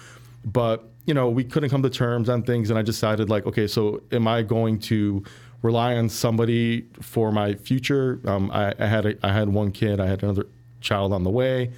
But 0.45 0.89
you 1.07 1.15
know, 1.15 1.31
we 1.31 1.43
couldn't 1.43 1.71
come 1.71 1.83
to 1.83 1.91
terms 1.91 2.29
on 2.29 2.43
things, 2.43 2.69
and 2.71 2.79
I 2.79 2.83
decided 2.83 3.31
like, 3.31 3.47
okay, 3.47 3.67
so 3.67 4.03
am 4.13 4.29
I 4.29 4.43
going 4.43 4.79
to 4.81 5.25
rely 5.63 5.97
on 5.97 6.09
somebody 6.09 6.87
for 7.01 7.33
my 7.33 7.55
future? 7.55 8.21
Um, 8.27 8.51
I, 8.53 8.75
I 8.79 8.87
had 8.87 9.07
a, 9.07 9.27
I 9.27 9.33
had 9.33 9.49
one 9.49 9.73
kid, 9.73 10.01
I 10.01 10.07
had 10.07 10.23
another 10.23 10.47
child 10.81 11.13
on 11.13 11.25
the 11.25 11.31
way. 11.31 11.73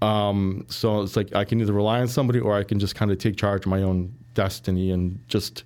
Um, 0.00 0.64
so 0.68 1.02
it's 1.02 1.16
like 1.16 1.34
I 1.34 1.44
can 1.44 1.60
either 1.60 1.72
rely 1.72 2.00
on 2.00 2.08
somebody 2.08 2.40
or 2.40 2.54
I 2.54 2.64
can 2.64 2.78
just 2.78 2.94
kind 2.94 3.10
of 3.10 3.18
take 3.18 3.36
charge 3.36 3.62
of 3.62 3.70
my 3.70 3.82
own 3.82 4.12
destiny 4.34 4.90
and 4.90 5.18
just 5.28 5.64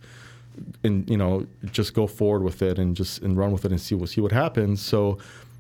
and 0.85 1.09
you 1.09 1.17
know 1.17 1.47
just 1.71 1.95
go 1.95 2.07
forward 2.07 2.43
with 2.43 2.63
it 2.63 2.79
and 2.79 2.97
just 2.97 3.23
and 3.23 3.37
run 3.37 3.53
with 3.53 3.65
it 3.65 3.71
and 3.71 3.81
see 3.81 3.95
what 3.95 4.09
see 4.11 4.21
what 4.21 4.33
happens. 4.33 4.83
So 4.83 5.19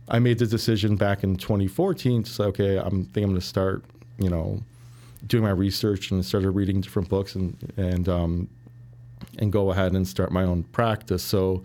I 0.08 0.18
made 0.18 0.38
the 0.38 0.46
decision 0.46 0.96
back 0.96 1.24
in 1.24 1.36
2014 1.36 2.22
to 2.22 2.30
say, 2.30 2.44
okay, 2.44 2.78
I'm 2.78 3.04
think 3.06 3.24
I'm 3.24 3.30
going 3.30 3.34
to 3.34 3.40
start, 3.40 3.84
you 4.18 4.30
know, 4.30 4.62
doing 5.26 5.44
my 5.44 5.50
research 5.50 6.10
and 6.10 6.24
started 6.24 6.50
reading 6.50 6.80
different 6.80 7.08
books 7.08 7.34
and 7.34 7.56
and 7.76 8.08
um, 8.08 8.48
and 9.38 9.52
go 9.52 9.70
ahead 9.70 9.92
and 9.92 10.06
start 10.06 10.30
my 10.30 10.42
own 10.42 10.62
practice. 10.64 11.22
So 11.22 11.62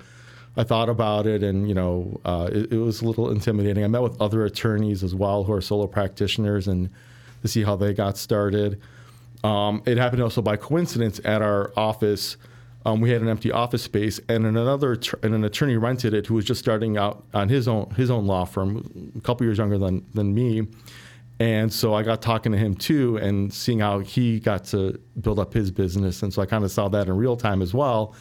I 0.58 0.64
thought 0.64 0.90
about 0.90 1.28
it, 1.28 1.44
and 1.44 1.68
you 1.68 1.76
know, 1.76 2.20
uh, 2.26 2.50
it, 2.52 2.74
it 2.74 2.78
was 2.78 3.02
a 3.02 3.06
little 3.06 3.32
intimidating. 3.32 3.84
I 3.84 3.88
met 3.88 4.02
with 4.02 4.20
other 4.22 4.44
attorneys 4.46 5.04
as 5.04 5.16
well 5.16 5.44
who 5.44 5.54
are 5.54 5.62
solo 5.62 5.88
practitioners, 5.88 6.68
and 6.68 6.90
to 7.42 7.48
see 7.48 7.64
how 7.64 7.76
they 7.76 7.94
got 7.94 8.18
started. 8.18 8.80
Um, 9.44 9.82
it 9.86 9.98
happened 9.98 10.22
also 10.22 10.42
by 10.42 10.56
coincidence 10.58 11.20
at 11.26 11.42
our 11.42 11.72
office. 11.76 12.38
Um, 12.86 13.00
we 13.00 13.12
had 13.12 13.22
an 13.22 13.30
empty 13.30 13.52
office 13.52 13.84
space, 13.84 14.20
and 14.28 14.46
another 14.46 15.00
and 15.24 15.34
an 15.36 15.44
attorney 15.44 15.78
rented 15.78 16.14
it 16.14 16.28
who 16.28 16.36
was 16.36 16.46
just 16.46 16.60
starting 16.60 16.98
out 16.98 17.24
on 17.34 17.50
his 17.50 17.68
own 17.68 17.90
his 17.92 18.10
own 18.10 18.28
law 18.28 18.46
firm, 18.46 19.12
a 19.16 19.22
couple 19.22 19.46
years 19.46 19.58
younger 19.58 19.78
than 19.78 20.06
than 20.14 20.34
me. 20.34 20.68
And 21.42 21.74
so 21.74 21.96
I 21.96 22.04
got 22.04 22.22
talking 22.22 22.52
to 22.52 22.58
him 22.58 22.76
too, 22.76 23.18
and 23.18 23.52
seeing 23.52 23.80
how 23.80 23.98
he 24.00 24.40
got 24.40 24.64
to 24.66 25.00
build 25.20 25.40
up 25.40 25.54
his 25.54 25.72
business, 25.72 26.22
and 26.22 26.32
so 26.32 26.40
I 26.42 26.46
kind 26.46 26.64
of 26.64 26.72
saw 26.72 26.88
that 26.90 27.08
in 27.08 27.16
real 27.18 27.36
time 27.36 27.64
as 27.64 27.74
well. 27.74 28.14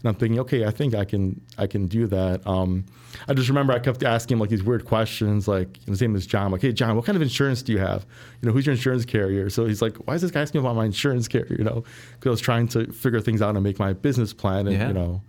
And 0.00 0.08
I'm 0.08 0.14
thinking, 0.14 0.38
okay, 0.38 0.64
I 0.64 0.70
think 0.70 0.94
I 0.94 1.04
can 1.04 1.40
I 1.58 1.66
can 1.66 1.88
do 1.88 2.06
that. 2.06 2.46
Um, 2.46 2.84
I 3.26 3.34
just 3.34 3.48
remember 3.48 3.72
I 3.72 3.80
kept 3.80 4.04
asking 4.04 4.36
him 4.36 4.40
like 4.40 4.50
these 4.50 4.62
weird 4.62 4.84
questions, 4.84 5.48
like 5.48 5.82
his 5.86 6.00
name 6.00 6.14
is 6.14 6.24
John. 6.24 6.46
I'm 6.46 6.52
like, 6.52 6.62
hey 6.62 6.72
John, 6.72 6.94
what 6.94 7.04
kind 7.04 7.16
of 7.16 7.22
insurance 7.22 7.62
do 7.62 7.72
you 7.72 7.78
have? 7.80 8.06
You 8.40 8.46
know, 8.46 8.52
who's 8.52 8.64
your 8.64 8.76
insurance 8.76 9.04
carrier? 9.04 9.50
So 9.50 9.66
he's 9.66 9.82
like, 9.82 9.96
why 10.06 10.14
is 10.14 10.22
this 10.22 10.30
guy 10.30 10.40
asking 10.42 10.60
about 10.60 10.76
my 10.76 10.84
insurance 10.84 11.26
carrier? 11.26 11.56
You 11.58 11.64
know, 11.64 11.82
because 12.12 12.26
I 12.26 12.30
was 12.30 12.40
trying 12.40 12.68
to 12.68 12.92
figure 12.92 13.20
things 13.20 13.42
out 13.42 13.56
and 13.56 13.64
make 13.64 13.80
my 13.80 13.92
business 13.92 14.32
plan, 14.32 14.68
and 14.68 14.76
Yeah. 14.76 14.86
you 14.88 14.94
know, 14.94 15.22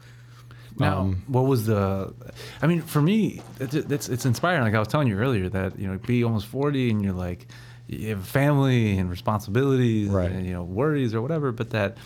Now, 0.79 0.99
Um, 0.99 1.23
what 1.27 1.41
was 1.45 1.65
the? 1.65 2.13
I 2.61 2.67
mean, 2.67 2.81
for 2.81 3.01
me, 3.01 3.41
it's, 3.59 3.73
it's 3.75 4.09
it's 4.09 4.25
inspiring. 4.25 4.63
Like 4.63 4.73
I 4.75 4.79
was 4.79 4.87
telling 4.87 5.07
you 5.07 5.17
earlier, 5.17 5.49
that 5.49 5.77
you 5.77 5.87
know, 5.87 5.97
be 5.97 6.23
almost 6.23 6.47
forty 6.47 6.89
and 6.89 7.03
you're 7.03 7.13
like, 7.13 7.47
you 7.87 8.09
have 8.09 8.19
a 8.21 8.23
family 8.23 8.97
and 8.97 9.09
responsibilities 9.09 10.09
Right. 10.09 10.31
and 10.31 10.45
you 10.45 10.53
know 10.53 10.63
worries 10.63 11.13
or 11.13 11.21
whatever, 11.21 11.51
but 11.51 11.71
that 11.71 11.97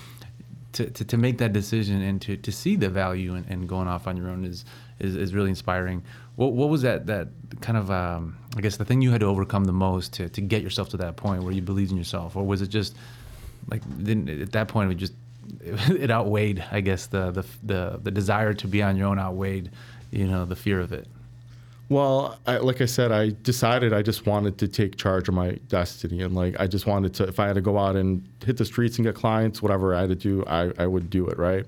to, 0.73 0.89
to, 0.89 1.05
to 1.05 1.17
make 1.17 1.37
that 1.37 1.53
decision 1.53 2.01
and 2.01 2.19
to, 2.23 2.35
to 2.35 2.51
see 2.51 2.75
the 2.75 2.89
value 2.89 3.35
in, 3.35 3.43
in 3.45 3.67
going 3.67 3.87
off 3.87 4.07
on 4.07 4.17
your 4.17 4.27
own 4.29 4.43
is 4.43 4.65
is, 4.99 5.15
is 5.15 5.33
really 5.33 5.49
inspiring. 5.49 6.01
What 6.35 6.53
what 6.53 6.69
was 6.69 6.81
that 6.81 7.05
that 7.05 7.27
kind 7.61 7.77
of 7.77 7.91
um, 7.91 8.37
I 8.57 8.61
guess 8.61 8.77
the 8.77 8.85
thing 8.85 9.01
you 9.03 9.11
had 9.11 9.19
to 9.19 9.27
overcome 9.27 9.65
the 9.65 9.73
most 9.73 10.13
to, 10.13 10.29
to 10.29 10.41
get 10.41 10.63
yourself 10.63 10.89
to 10.89 10.97
that 10.97 11.15
point 11.15 11.43
where 11.43 11.53
you 11.53 11.61
believed 11.61 11.91
in 11.91 11.97
yourself, 11.97 12.35
or 12.35 12.43
was 12.43 12.61
it 12.63 12.69
just 12.69 12.95
like 13.69 13.83
then 13.87 14.27
at 14.41 14.51
that 14.53 14.67
point 14.67 14.91
it 14.91 14.95
just 14.95 15.13
it 15.61 16.11
outweighed 16.11 16.63
I 16.71 16.81
guess 16.81 17.07
the, 17.07 17.31
the 17.31 17.45
the 17.63 17.99
the 18.03 18.11
desire 18.11 18.53
to 18.53 18.67
be 18.67 18.81
on 18.81 18.95
your 18.95 19.07
own 19.07 19.19
outweighed 19.19 19.71
you 20.11 20.27
know 20.27 20.45
the 20.45 20.55
fear 20.55 20.79
of 20.79 20.93
it. 20.93 21.07
Well, 21.89 22.39
I, 22.47 22.57
like 22.57 22.81
I 22.81 22.85
said, 22.85 23.12
I 23.12 23.31
decided 23.43 23.93
I 23.93 24.01
just 24.01 24.25
wanted 24.25 24.57
to 24.59 24.67
take 24.67 24.95
charge 24.95 25.27
of 25.27 25.35
my 25.35 25.51
destiny, 25.67 26.21
and 26.21 26.33
like 26.33 26.59
I 26.59 26.65
just 26.65 26.88
wanted 26.88 27.13
to. 27.15 27.23
If 27.25 27.39
I 27.39 27.47
had 27.47 27.55
to 27.55 27.62
go 27.62 27.77
out 27.77 27.95
and 27.95 28.27
hit 28.43 28.57
the 28.57 28.65
streets 28.65 28.97
and 28.97 29.05
get 29.05 29.15
clients, 29.15 29.62
whatever 29.62 29.93
I 29.93 30.01
had 30.01 30.09
to 30.09 30.15
do, 30.15 30.43
I, 30.47 30.71
I 30.79 30.88
would 30.88 31.09
do 31.09 31.27
it, 31.27 31.38
right? 31.38 31.65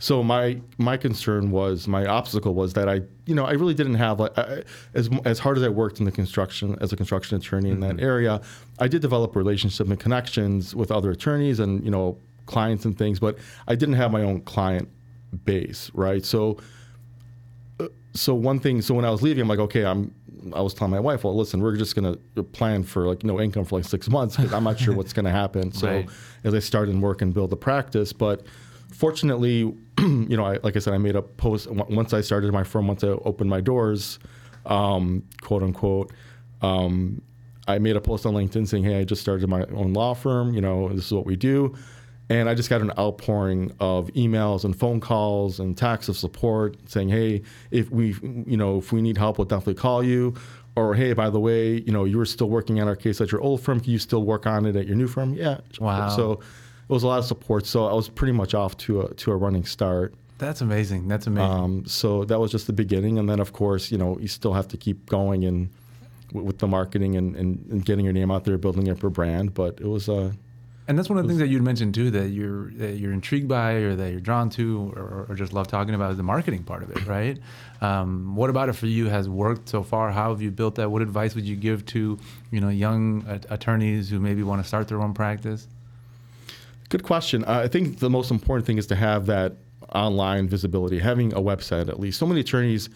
So 0.00 0.22
my 0.22 0.58
my 0.78 0.96
concern 0.96 1.50
was 1.50 1.86
my 1.86 2.06
obstacle 2.06 2.54
was 2.54 2.72
that 2.72 2.88
I 2.88 3.02
you 3.26 3.34
know 3.34 3.44
I 3.44 3.52
really 3.52 3.74
didn't 3.74 3.96
have 3.96 4.18
like 4.18 4.36
I, 4.38 4.62
as 4.94 5.10
as 5.26 5.38
hard 5.38 5.58
as 5.58 5.62
I 5.62 5.68
worked 5.68 5.98
in 5.98 6.06
the 6.06 6.12
construction 6.12 6.76
as 6.80 6.92
a 6.92 6.96
construction 6.96 7.36
attorney 7.36 7.70
in 7.70 7.80
that 7.80 7.96
mm-hmm. 7.96 8.04
area, 8.04 8.40
I 8.78 8.88
did 8.88 9.02
develop 9.02 9.36
relationships 9.36 9.90
and 9.90 10.00
connections 10.00 10.74
with 10.74 10.90
other 10.90 11.10
attorneys 11.10 11.60
and 11.60 11.84
you 11.84 11.90
know 11.90 12.16
clients 12.50 12.84
and 12.84 12.96
things, 12.98 13.18
but 13.20 13.38
I 13.68 13.74
didn't 13.74 13.94
have 13.96 14.10
my 14.10 14.22
own 14.22 14.40
client 14.42 14.88
base, 15.44 15.90
right? 15.94 16.24
So 16.24 16.58
so 18.12 18.34
one 18.34 18.58
thing 18.58 18.82
so 18.82 18.92
when 18.92 19.04
i 19.04 19.10
was 19.10 19.22
leaving 19.22 19.40
i'm 19.42 19.46
like 19.46 19.60
okay 19.60 19.84
i'm 19.84 20.12
i 20.52 20.60
was 20.60 20.74
telling 20.74 20.90
my 20.90 20.98
wife 20.98 21.22
well 21.22 21.36
listen 21.36 21.60
we're 21.62 21.76
just 21.76 21.94
going 21.94 22.18
to 22.34 22.42
plan 22.42 22.82
for 22.82 23.06
like 23.06 23.22
no 23.22 23.40
income 23.40 23.64
for 23.64 23.78
like 23.78 23.84
six 23.84 24.08
months 24.08 24.34
because 24.36 24.52
i'm 24.52 24.64
not 24.64 24.76
sure 24.80 24.92
what's 24.92 25.12
going 25.12 25.24
to 25.24 25.30
happen 25.30 25.70
so 25.80 25.86
Right. 25.86 26.08
as 26.42 26.52
i 26.52 26.58
started 26.58 26.92
and 26.92 27.00
work 27.00 27.22
and 27.22 27.32
build 27.32 27.50
the 27.50 27.56
practice 27.56 28.12
but 28.12 28.44
fortunately 28.92 29.58
you 30.00 30.36
know 30.36 30.44
I, 30.44 30.58
like 30.64 30.74
i 30.74 30.80
said 30.80 30.92
i 30.92 30.98
made 30.98 31.14
a 31.14 31.22
post 31.22 31.70
once 31.70 32.12
i 32.12 32.20
started 32.20 32.52
my 32.52 32.64
firm 32.64 32.88
once 32.88 33.04
i 33.04 33.08
opened 33.08 33.48
my 33.48 33.60
doors 33.60 34.18
um, 34.66 35.22
quote 35.40 35.62
unquote 35.62 36.10
um, 36.62 37.22
i 37.68 37.78
made 37.78 37.94
a 37.94 38.00
post 38.00 38.26
on 38.26 38.34
linkedin 38.34 38.66
saying 38.66 38.82
hey 38.82 38.98
i 38.98 39.04
just 39.04 39.22
started 39.22 39.48
my 39.48 39.62
own 39.66 39.92
law 39.92 40.14
firm 40.14 40.52
you 40.52 40.60
know 40.60 40.88
this 40.88 41.06
is 41.06 41.12
what 41.12 41.26
we 41.26 41.36
do 41.36 41.76
and 42.30 42.48
I 42.48 42.54
just 42.54 42.70
got 42.70 42.80
an 42.80 42.92
outpouring 42.96 43.72
of 43.80 44.06
emails 44.12 44.64
and 44.64 44.74
phone 44.74 45.00
calls 45.00 45.58
and 45.58 45.76
texts 45.76 46.08
of 46.08 46.16
support 46.16 46.76
saying, 46.88 47.08
"Hey, 47.08 47.42
if 47.72 47.90
we, 47.90 48.14
you 48.22 48.56
know, 48.56 48.78
if 48.78 48.92
we 48.92 49.02
need 49.02 49.18
help, 49.18 49.36
we'll 49.36 49.46
definitely 49.46 49.74
call 49.74 50.02
you." 50.02 50.34
Or, 50.76 50.94
"Hey, 50.94 51.12
by 51.12 51.28
the 51.28 51.40
way, 51.40 51.80
you 51.80 51.92
know, 51.92 52.04
you 52.04 52.16
were 52.16 52.24
still 52.24 52.48
working 52.48 52.80
on 52.80 52.86
our 52.86 52.94
case 52.94 53.20
at 53.20 53.32
your 53.32 53.40
old 53.40 53.60
firm. 53.60 53.80
Can 53.80 53.90
you 53.92 53.98
still 53.98 54.22
work 54.22 54.46
on 54.46 54.64
it 54.64 54.76
at 54.76 54.86
your 54.86 54.96
new 54.96 55.08
firm?" 55.08 55.34
Yeah. 55.34 55.58
Wow. 55.80 56.08
So 56.08 56.32
it 56.34 56.38
was 56.88 57.02
a 57.02 57.08
lot 57.08 57.18
of 57.18 57.24
support. 57.24 57.66
So 57.66 57.86
I 57.86 57.92
was 57.92 58.08
pretty 58.08 58.32
much 58.32 58.54
off 58.54 58.76
to 58.78 59.02
a 59.02 59.14
to 59.14 59.32
a 59.32 59.36
running 59.36 59.64
start. 59.64 60.14
That's 60.38 60.60
amazing. 60.60 61.08
That's 61.08 61.26
amazing. 61.26 61.50
Um, 61.50 61.84
so 61.86 62.24
that 62.24 62.38
was 62.38 62.52
just 62.52 62.68
the 62.68 62.72
beginning, 62.72 63.18
and 63.18 63.28
then 63.28 63.40
of 63.40 63.52
course, 63.52 63.90
you 63.90 63.98
know, 63.98 64.16
you 64.20 64.28
still 64.28 64.54
have 64.54 64.68
to 64.68 64.76
keep 64.76 65.06
going 65.06 65.44
and 65.44 65.68
with 66.32 66.58
the 66.58 66.66
marketing 66.68 67.16
and, 67.16 67.34
and, 67.34 67.66
and 67.72 67.84
getting 67.84 68.04
your 68.04 68.14
name 68.14 68.30
out 68.30 68.44
there, 68.44 68.56
building 68.56 68.88
up 68.88 69.02
your 69.02 69.10
brand. 69.10 69.52
But 69.52 69.80
it 69.80 69.88
was 69.88 70.08
uh, 70.08 70.30
And 70.90 70.98
that's 70.98 71.08
one 71.08 71.18
of 71.18 71.24
the 71.24 71.28
things 71.28 71.38
that 71.38 71.46
you'd 71.46 71.62
mentioned 71.62 71.94
too 71.94 72.10
that 72.10 72.30
you're 72.30 72.72
that 72.72 72.96
you're 72.96 73.12
intrigued 73.12 73.46
by 73.46 73.74
or 73.74 73.94
that 73.94 74.10
you're 74.10 74.18
drawn 74.18 74.50
to 74.50 74.92
or, 74.96 75.24
or 75.28 75.36
just 75.36 75.52
love 75.52 75.68
talking 75.68 75.94
about 75.94 76.10
is 76.10 76.16
the 76.16 76.24
marketing 76.24 76.64
part 76.64 76.82
of 76.82 76.90
it, 76.90 77.06
right? 77.06 77.38
Um, 77.80 78.34
what 78.34 78.50
about 78.50 78.68
it 78.68 78.72
for 78.72 78.86
you 78.86 79.06
has 79.06 79.28
worked 79.28 79.68
so 79.68 79.84
far? 79.84 80.10
How 80.10 80.30
have 80.30 80.42
you 80.42 80.50
built 80.50 80.74
that? 80.74 80.90
What 80.90 81.00
advice 81.00 81.36
would 81.36 81.44
you 81.44 81.54
give 81.54 81.86
to 81.86 82.18
you 82.50 82.60
know 82.60 82.70
young 82.70 83.24
attorneys 83.50 84.10
who 84.10 84.18
maybe 84.18 84.42
want 84.42 84.62
to 84.62 84.66
start 84.66 84.88
their 84.88 85.00
own 85.00 85.14
practice? 85.14 85.68
Good 86.88 87.04
question. 87.04 87.44
Uh, 87.44 87.60
I 87.64 87.68
think 87.68 88.00
the 88.00 88.10
most 88.10 88.32
important 88.32 88.66
thing 88.66 88.76
is 88.76 88.88
to 88.88 88.96
have 88.96 89.26
that 89.26 89.58
online 89.94 90.48
visibility, 90.48 90.98
having 90.98 91.32
a 91.34 91.40
website 91.40 91.88
at 91.88 92.00
least. 92.00 92.18
So 92.18 92.26
many 92.26 92.40
attorneys 92.40 92.90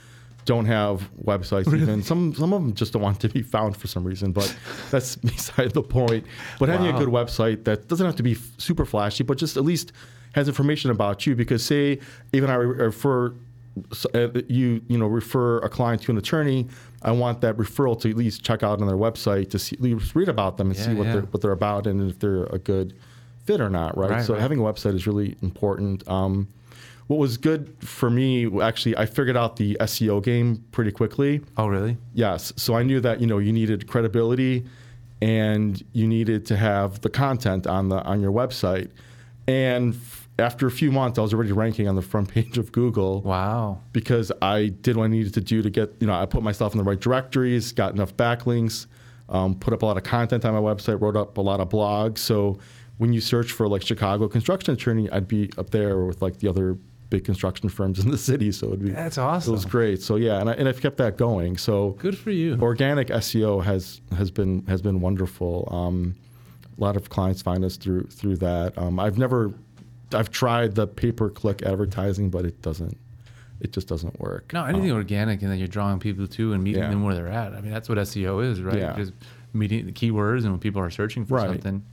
don't 0.45 0.67
have 0.67 1.11
websites 1.23 1.67
really? 1.67 1.83
even. 1.83 2.03
Some 2.03 2.35
some 2.35 2.53
of 2.53 2.63
them 2.63 2.75
just 2.75 2.93
don't 2.93 3.03
want 3.03 3.21
to 3.21 3.29
be 3.29 3.43
found 3.43 3.77
for 3.77 3.87
some 3.87 4.05
reason, 4.05 4.33
but 4.33 4.55
that's 4.91 5.17
beside 5.17 5.73
the 5.73 5.83
point. 5.83 6.27
But 6.59 6.69
having 6.69 6.89
wow. 6.89 6.97
a 6.97 6.99
good 6.99 7.09
website 7.09 7.65
that 7.65 7.89
doesn't 7.89 8.05
have 8.05 8.17
to 8.17 8.23
be 8.23 8.35
super 8.59 8.85
flashy, 8.85 9.25
but 9.25 9.39
just 9.39 9.57
at 9.57 9.65
least 9.65 9.93
has 10.35 10.49
information 10.49 10.91
about 10.91 11.27
you. 11.27 11.35
Because 11.35 11.65
say 11.65 11.99
even 12.33 12.51
I 12.51 12.55
refer 12.55 13.35
uh, 14.15 14.29
you 14.49 14.83
you 14.89 14.99
know 14.99 15.07
refer 15.07 15.59
a 15.59 15.69
client 15.69 16.03
to 16.03 16.13
an 16.13 16.19
attorney, 16.19 16.69
I 17.03 17.13
want 17.13 17.41
that 17.41 17.57
referral 17.57 18.01
to 18.03 18.11
at 18.11 18.17
least 18.17 18.45
check 18.45 18.63
out 18.63 18.81
on 18.81 18.87
their 18.87 18.97
website 18.97 19.51
to 19.51 19.59
see, 19.59 19.77
read 20.15 20.29
about 20.29 20.57
them 20.57 20.71
and 20.71 20.79
yeah, 20.79 20.85
see 20.85 20.95
what 20.95 21.07
yeah. 21.07 21.13
they're 21.13 21.23
what 21.23 21.43
they're 21.43 21.53
about 21.53 21.87
and 21.87 22.11
if 22.11 22.19
they're 22.19 22.45
a 22.45 22.59
good 22.59 22.95
fit 23.45 23.61
or 23.61 23.69
not, 23.69 23.97
right? 23.97 24.11
right 24.11 24.25
so 24.25 24.35
right. 24.35 24.43
having 24.43 24.59
a 24.59 24.63
website 24.63 24.95
is 24.95 25.07
really 25.07 25.37
important. 25.43 26.07
Um, 26.09 26.49
what 27.07 27.19
was 27.19 27.37
good 27.37 27.75
for 27.81 28.09
me 28.09 28.61
actually 28.63 28.97
i 28.97 29.05
figured 29.05 29.37
out 29.37 29.57
the 29.57 29.77
seo 29.81 30.23
game 30.23 30.65
pretty 30.73 30.91
quickly. 30.91 31.41
Oh 31.57 31.67
really? 31.67 31.97
Yes. 32.15 32.53
So 32.57 32.75
i 32.75 32.83
knew 32.83 33.01
that 33.01 33.21
you 33.21 33.27
know 33.27 33.39
you 33.39 33.53
needed 33.53 33.87
credibility 33.87 34.65
and 35.21 35.83
you 35.93 36.07
needed 36.07 36.47
to 36.47 36.57
have 36.57 37.01
the 37.01 37.11
content 37.11 37.67
on 37.67 37.89
the 37.89 38.03
on 38.03 38.21
your 38.21 38.33
website. 38.33 38.91
And 39.47 39.95
f- 39.95 40.29
after 40.39 40.67
a 40.67 40.71
few 40.71 40.91
months 40.91 41.19
i 41.19 41.23
was 41.23 41.33
already 41.35 41.53
ranking 41.53 41.87
on 41.89 41.95
the 41.95 42.03
front 42.03 42.29
page 42.29 42.59
of 42.59 42.73
google. 42.73 43.21
Wow. 43.23 43.81
Because 43.93 44.33
i 44.41 44.69
did 44.69 44.97
what 44.97 45.05
i 45.05 45.09
needed 45.09 45.35
to 45.35 45.41
do 45.41 45.63
to 45.63 45.71
get 45.71 45.93
you 46.01 46.07
know 46.07 46.15
i 46.15 46.25
put 46.27 46.43
myself 46.43 46.73
in 46.73 46.79
the 46.79 46.85
right 46.85 47.01
directories 47.01 47.73
got 47.73 47.93
enough 47.93 48.17
backlinks 48.17 48.87
um, 49.29 49.55
put 49.55 49.73
up 49.73 49.83
a 49.83 49.87
lot 49.87 49.97
of 49.97 50.03
content 50.03 50.45
on 50.45 50.53
my 50.53 50.61
website 50.61 51.01
wrote 51.01 51.17
up 51.17 51.39
a 51.39 51.41
lot 51.41 51.59
of 51.59 51.71
blogs. 51.71 52.19
So 52.19 52.59
when 52.99 53.13
you 53.13 53.21
search 53.21 53.53
for 53.53 53.67
like 53.69 53.83
chicago 53.83 54.29
construction 54.29 54.75
attorney 54.75 55.11
i'd 55.11 55.27
be 55.27 55.51
up 55.59 55.71
there 55.71 56.05
with 56.05 56.23
like 56.23 56.39
the 56.39 56.49
other 56.49 56.77
big 57.14 57.25
construction 57.25 57.68
firms 57.68 58.00
in 58.00 58.11
the 58.11 58.18
city. 58.18 58.50
So 58.50 58.66
it'd 58.68 58.83
be 58.83 58.90
that's 58.90 59.18
awesome. 59.18 59.52
It 59.52 59.54
was 59.54 59.64
great. 59.64 60.02
So 60.02 60.16
yeah, 60.16 60.40
and, 60.40 60.50
I, 60.50 60.54
and 60.54 60.68
I've 60.68 60.80
kept 60.80 60.97
that 60.97 61.16
going. 61.16 61.56
So 61.56 61.90
good 61.90 62.18
for 62.18 62.33
you. 62.33 62.59
Organic 62.61 63.09
SEO 63.09 63.62
has 63.62 64.00
has 64.16 64.30
been 64.33 64.64
has 64.66 64.83
been 64.83 65.00
wonderful. 65.00 65.68
Um, 65.71 66.16
a 66.76 66.80
lot 66.80 66.97
of 66.97 67.09
clients 67.11 67.40
find 67.40 67.64
us 67.64 67.76
through 67.76 68.04
through 68.06 68.38
that. 68.38 68.76
Um, 68.76 68.99
I've 68.99 69.16
never, 69.16 69.52
I've 70.12 70.30
tried 70.30 70.75
the 70.75 70.88
pay 70.88 71.12
per 71.12 71.30
click 71.30 71.62
advertising, 71.62 72.30
but 72.30 72.44
it 72.44 72.61
doesn't. 72.62 72.97
It 73.61 73.73
just 73.73 73.87
doesn't 73.87 74.18
work. 74.18 74.52
No, 74.52 74.64
anything 74.64 74.90
um, 74.90 74.97
organic 74.97 75.40
and 75.40 75.50
then 75.50 75.59
you're 75.59 75.68
drawing 75.68 76.00
people 76.00 76.26
to 76.26 76.52
and 76.52 76.64
meeting 76.64 76.83
yeah. 76.83 76.90
them 76.90 77.04
where 77.04 77.14
they're 77.14 77.28
at. 77.28 77.54
I 77.54 77.61
mean, 77.61 77.71
that's 77.71 77.88
what 77.88 77.97
SEO 77.99 78.44
is, 78.44 78.61
right? 78.61 78.76
Yeah. 78.76 78.97
Just 78.97 79.12
meeting 79.52 79.87
the 79.87 79.92
keywords 79.92 80.42
and 80.42 80.50
when 80.50 80.59
people 80.59 80.83
are 80.83 80.90
searching 80.90 81.25
for 81.25 81.37
right. 81.37 81.47
something 81.47 81.85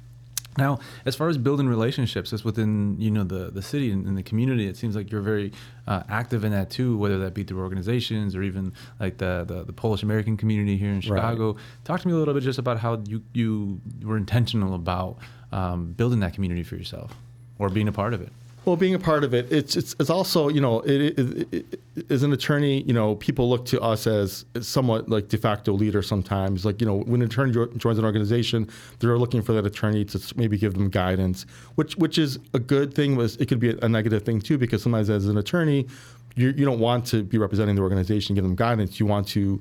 now, 0.58 0.80
as 1.06 1.16
far 1.16 1.30
as 1.30 1.38
building 1.38 1.68
relationships, 1.68 2.34
as 2.34 2.44
within 2.44 3.00
you 3.00 3.10
know 3.10 3.24
the 3.24 3.52
the 3.52 3.62
city 3.62 3.92
and, 3.92 4.06
and 4.06 4.18
the 4.18 4.24
community, 4.24 4.68
it 4.68 4.76
seems 4.76 4.96
like 4.96 5.12
you're 5.12 5.22
very 5.22 5.54
uh, 5.88 6.04
active 6.10 6.44
in 6.44 6.52
that 6.52 6.70
too. 6.70 6.98
Whether 6.98 7.20
that 7.20 7.34
be 7.34 7.44
through 7.44 7.62
organizations 7.62 8.36
or 8.36 8.44
even 8.44 8.74
like 9.00 9.18
the 9.18 9.46
the, 9.48 9.64
the 9.64 9.74
Polish 9.74 10.04
American 10.04 10.36
community 10.36 10.78
here 10.78 10.92
in 10.92 11.02
Chicago. 11.02 11.54
Right. 11.54 11.62
Talk 11.86 12.02
to 12.02 12.08
me 12.08 12.14
a 12.14 12.18
little 12.18 12.34
bit 12.34 12.44
just 12.44 12.60
about 12.60 12.80
how 12.80 13.02
you 13.06 13.24
you 13.34 13.80
were 14.04 14.18
intentional 14.18 14.76
about 14.76 15.18
um, 15.52 15.94
building 15.94 16.20
that 16.20 16.34
community 16.34 16.64
for 16.64 16.76
yourself 16.76 17.16
or 17.58 17.70
being 17.70 17.88
a 17.88 17.94
part 17.94 18.14
of 18.14 18.22
it. 18.22 18.32
Well, 18.64 18.76
being 18.76 18.94
a 18.94 19.00
part 19.00 19.24
of 19.24 19.34
it, 19.34 19.52
it's 19.52 19.76
it's, 19.76 19.96
it's 20.00 20.12
also 20.12 20.48
you 20.48 20.62
know, 20.62 20.82
it, 20.82 21.18
it, 21.18 21.54
it, 21.54 22.12
as 22.12 22.22
an 22.22 22.32
attorney, 22.32 22.84
you 22.84 22.94
know, 22.94 23.16
people 23.16 23.50
look 23.50 23.66
to 23.66 23.82
us 23.82 24.06
as 24.06 24.46
somewhat 24.62 25.10
like 25.10 25.30
de 25.30 25.38
facto 25.38 25.74
leader. 25.74 26.04
Sometimes, 26.04 26.64
like 26.64 26.80
you 26.80 26.86
know, 26.86 27.00
when 27.00 27.22
an 27.22 27.28
attorney 27.28 27.54
joins 27.78 27.98
an 27.98 28.06
organization, 28.06 28.70
they're 29.00 29.18
looking 29.18 29.42
for 29.42 29.54
that 29.54 29.66
attorney 29.66 30.06
to 30.06 30.22
maybe 30.36 30.60
give 30.60 30.76
them 30.76 30.90
guidance, 30.90 31.48
which 31.74 31.96
which 31.98 32.20
is 32.20 32.38
a 32.54 32.60
good 32.60 32.94
thing. 32.94 33.16
Was 33.16 33.36
it 33.38 33.48
could 33.48 33.60
be 33.60 33.76
a 33.82 33.90
negative 33.90 34.22
thing 34.22 34.40
too, 34.40 34.60
because 34.60 34.84
sometimes 34.84 35.10
as 35.10 35.26
an 35.26 35.40
attorney, 35.40 35.88
you 36.36 36.50
you 36.50 36.64
don't 36.64 36.80
want 36.80 37.04
to 37.08 37.24
be 37.24 37.40
representing 37.40 37.76
the 37.76 37.82
organization, 37.82 38.36
give 38.36 38.44
them 38.44 38.56
guidance. 38.56 39.00
You 39.00 39.08
want 39.08 39.28
to 39.30 39.60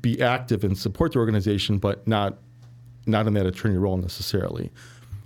be 0.00 0.20
active 0.20 0.64
and 0.64 0.76
support 0.76 1.12
the 1.12 1.20
organization, 1.20 1.78
but 1.78 2.08
not 2.08 2.38
not 3.06 3.28
in 3.28 3.34
that 3.34 3.46
attorney 3.46 3.76
role 3.76 3.98
necessarily. 3.98 4.72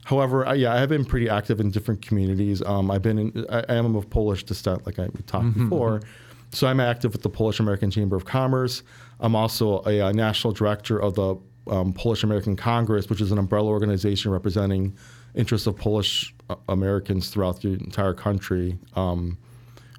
However, 0.06 0.46
I, 0.46 0.54
yeah, 0.54 0.72
I 0.72 0.78
have 0.78 0.88
been 0.88 1.04
pretty 1.04 1.28
active 1.28 1.58
in 1.58 1.72
different 1.72 2.00
communities. 2.00 2.62
Um, 2.62 2.92
I've 2.92 3.02
been 3.02 3.18
in, 3.18 3.46
I, 3.50 3.64
I, 3.68 3.74
am 3.74 3.96
of 3.96 4.08
Polish 4.08 4.44
descent, 4.44 4.86
like 4.86 5.00
I 5.00 5.08
talked 5.26 5.46
mm-hmm. 5.46 5.68
before. 5.68 5.98
Mm-hmm. 5.98 6.08
So 6.52 6.68
I'm 6.68 6.78
active 6.78 7.12
with 7.12 7.22
the 7.22 7.28
Polish 7.28 7.58
American 7.58 7.90
Chamber 7.90 8.14
of 8.14 8.24
Commerce. 8.24 8.84
I'm 9.18 9.34
also 9.34 9.82
a, 9.84 9.98
a 9.98 10.12
national 10.12 10.52
director 10.52 10.96
of 10.96 11.16
the 11.16 11.34
um, 11.66 11.92
Polish 11.92 12.22
American 12.22 12.54
Congress, 12.54 13.10
which 13.10 13.20
is 13.20 13.32
an 13.32 13.38
umbrella 13.38 13.68
organization 13.68 14.30
representing 14.30 14.96
interests 15.34 15.66
of 15.66 15.76
Polish 15.76 16.32
uh, 16.50 16.54
Americans 16.68 17.30
throughout 17.30 17.60
the 17.60 17.70
entire 17.72 18.14
country. 18.14 18.78
Um, 18.94 19.36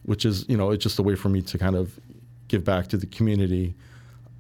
which 0.04 0.24
is, 0.24 0.46
you 0.48 0.56
know, 0.56 0.72
it's 0.72 0.82
just 0.82 0.98
a 1.00 1.04
way 1.04 1.16
for 1.16 1.28
me 1.28 1.42
to 1.42 1.58
kind 1.58 1.76
of 1.76 2.00
give 2.48 2.64
back 2.64 2.88
to 2.88 2.96
the 2.96 3.08
community. 3.08 3.76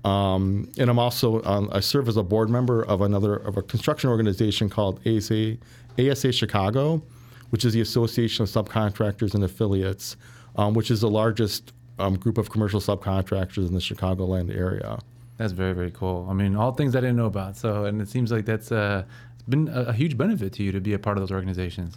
Um, 0.07 0.69
and 0.77 0.89
I'm 0.89 0.99
also 0.99 1.43
um, 1.43 1.69
I 1.73 1.81
serve 1.81 2.07
as 2.07 2.15
a 2.15 2.23
board 2.23 2.49
member 2.49 2.83
of 2.83 3.01
another 3.01 3.35
of 3.35 3.57
a 3.57 3.61
construction 3.61 4.09
organization 4.09 4.69
called 4.69 5.05
ASA 5.05 5.57
ASA 5.99 6.31
Chicago, 6.31 7.03
which 7.49 7.65
is 7.65 7.73
the 7.73 7.81
Association 7.81 8.43
of 8.43 8.49
Subcontractors 8.49 9.33
and 9.33 9.43
Affiliates, 9.43 10.15
um, 10.55 10.73
which 10.73 10.91
is 10.91 11.01
the 11.01 11.09
largest 11.09 11.73
um, 11.99 12.15
group 12.15 12.37
of 12.37 12.49
commercial 12.49 12.79
subcontractors 12.79 13.67
in 13.67 13.73
the 13.73 13.79
Chicagoland 13.79 14.55
area. 14.55 14.99
That's 15.37 15.51
very 15.51 15.73
very 15.73 15.91
cool. 15.91 16.25
I 16.29 16.33
mean, 16.33 16.55
all 16.55 16.71
things 16.71 16.95
I 16.95 17.01
didn't 17.01 17.17
know 17.17 17.25
about. 17.25 17.57
So, 17.57 17.85
and 17.85 18.01
it 18.01 18.07
seems 18.07 18.31
like 18.31 18.45
that's 18.45 18.71
uh, 18.71 19.03
been 19.49 19.67
a, 19.67 19.85
a 19.85 19.93
huge 19.93 20.17
benefit 20.17 20.53
to 20.53 20.63
you 20.63 20.71
to 20.71 20.79
be 20.79 20.93
a 20.93 20.99
part 20.99 21.17
of 21.17 21.21
those 21.21 21.31
organizations. 21.31 21.95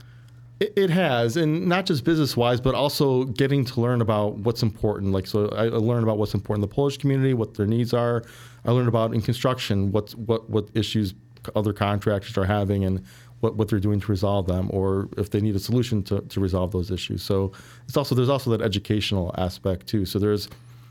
It, 0.60 0.90
has, 0.90 1.38
and 1.38 1.66
not 1.68 1.86
just 1.86 2.04
business 2.04 2.36
wise, 2.36 2.60
but 2.60 2.74
also 2.74 3.24
getting 3.24 3.64
to 3.64 3.80
learn 3.80 4.02
about 4.02 4.34
what's 4.40 4.62
important. 4.62 5.10
Like, 5.10 5.26
so 5.26 5.48
I 5.48 5.68
learned 5.68 6.02
about 6.02 6.18
what's 6.18 6.34
important 6.34 6.62
in 6.62 6.68
the 6.68 6.74
Polish 6.74 6.98
community, 6.98 7.32
what 7.32 7.54
their 7.54 7.66
needs 7.66 7.94
are. 7.94 8.22
I 8.66 8.70
learned 8.72 8.88
about 8.88 9.14
in 9.14 9.22
construction 9.22 9.90
what's 9.90 10.14
what 10.14 10.50
what 10.50 10.68
issues 10.74 11.14
other 11.56 11.72
contractors 11.72 12.36
are 12.36 12.44
having 12.44 12.84
and 12.84 13.02
what, 13.40 13.56
what 13.56 13.68
they're 13.68 13.80
doing 13.80 14.00
to 14.00 14.06
resolve 14.08 14.46
them, 14.46 14.68
or 14.70 15.08
if 15.16 15.30
they 15.30 15.40
need 15.40 15.56
a 15.56 15.58
solution 15.58 16.02
to, 16.02 16.20
to 16.20 16.40
resolve 16.40 16.72
those 16.72 16.90
issues. 16.90 17.22
So 17.22 17.52
it's 17.88 17.96
also 17.96 18.14
there's 18.14 18.28
also 18.28 18.50
that 18.50 18.60
educational 18.60 19.34
aspect 19.38 19.86
too. 19.86 20.04
So 20.04 20.18
there's 20.18 20.50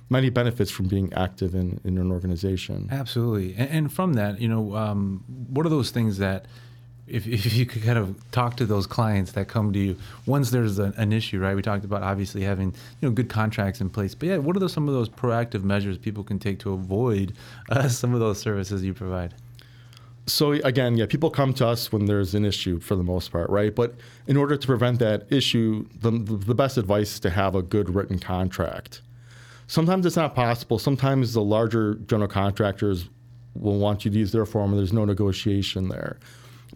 many 0.10 0.32
benefits 0.32 0.72
from 0.72 0.88
being 0.88 1.14
active 1.14 1.54
in, 1.54 1.80
in 1.84 2.00
an 2.00 2.12
organization. 2.12 2.88
Absolutely, 2.92 3.54
and, 3.56 3.70
and 3.70 3.94
from 3.94 4.14
that, 4.14 4.42
you 4.42 4.48
know, 4.48 4.76
um, 4.76 5.24
what 5.28 5.64
are 5.68 5.70
those 5.70 5.92
things 5.92 6.18
that 6.18 6.48
if, 7.10 7.28
if 7.28 7.54
you 7.54 7.66
could 7.66 7.84
kind 7.84 7.98
of 7.98 8.16
talk 8.32 8.56
to 8.58 8.66
those 8.66 8.88
clients 8.88 9.32
that 9.34 9.48
come 9.48 9.74
to 9.74 9.80
you 9.80 9.98
once 10.26 10.52
there's 10.52 10.80
a, 10.80 10.94
an 10.98 11.12
issue 11.12 11.40
right? 11.40 11.56
We 11.56 11.62
talked 11.62 11.86
about 11.86 12.04
obviously 12.04 12.44
having 12.44 12.68
you 13.02 13.10
know 13.10 13.12
good 13.12 13.30
contracts 13.30 13.82
in 13.82 13.90
place 13.90 14.16
but 14.16 14.30
yeah 14.30 14.38
what 14.38 14.56
are 14.56 14.60
those, 14.60 14.74
some 14.74 14.88
of 14.88 14.94
those 14.94 15.10
proactive 15.10 15.64
measures 15.64 15.98
people 15.98 16.24
can 16.24 16.40
take 16.40 16.60
to 16.60 16.74
avoid 16.74 17.34
uh, 17.70 17.88
some 17.88 18.14
of 18.14 18.20
those 18.20 18.40
services 18.40 18.84
you 18.84 18.94
provide? 18.94 19.34
So 20.28 20.52
again 20.52 20.98
yeah 20.98 21.06
people 21.06 21.30
come 21.30 21.54
to 21.56 21.68
us 21.68 21.92
when 21.92 22.06
there's 22.06 22.36
an 22.36 22.46
issue 22.46 22.80
for 22.80 22.96
the 22.96 23.04
most 23.04 23.32
part 23.32 23.50
right? 23.50 23.74
But 23.74 23.96
in 24.28 24.38
order 24.38 24.56
to 24.56 24.68
prevent 24.68 25.00
that 25.00 25.32
issue 25.32 25.88
the, 26.02 26.12
the 26.12 26.56
best 26.56 26.78
advice 26.78 27.14
is 27.14 27.20
to 27.22 27.30
have 27.30 27.56
a 27.56 27.62
good 27.62 27.94
written 27.94 28.20
contract. 28.20 29.02
Sometimes 29.68 30.08
it's 30.08 30.16
not 30.16 30.34
possible. 30.34 30.80
Sometimes 30.80 31.34
the 31.34 31.44
larger 31.44 31.94
general 32.08 32.28
contractors 32.28 33.08
will 33.54 33.78
want 33.78 34.04
you 34.04 34.10
to 34.10 34.18
use 34.18 34.32
their 34.32 34.46
form 34.46 34.72
and 34.72 34.80
there's 34.80 34.94
no 34.94 35.06
negotiation 35.06 35.90
there 35.90 36.18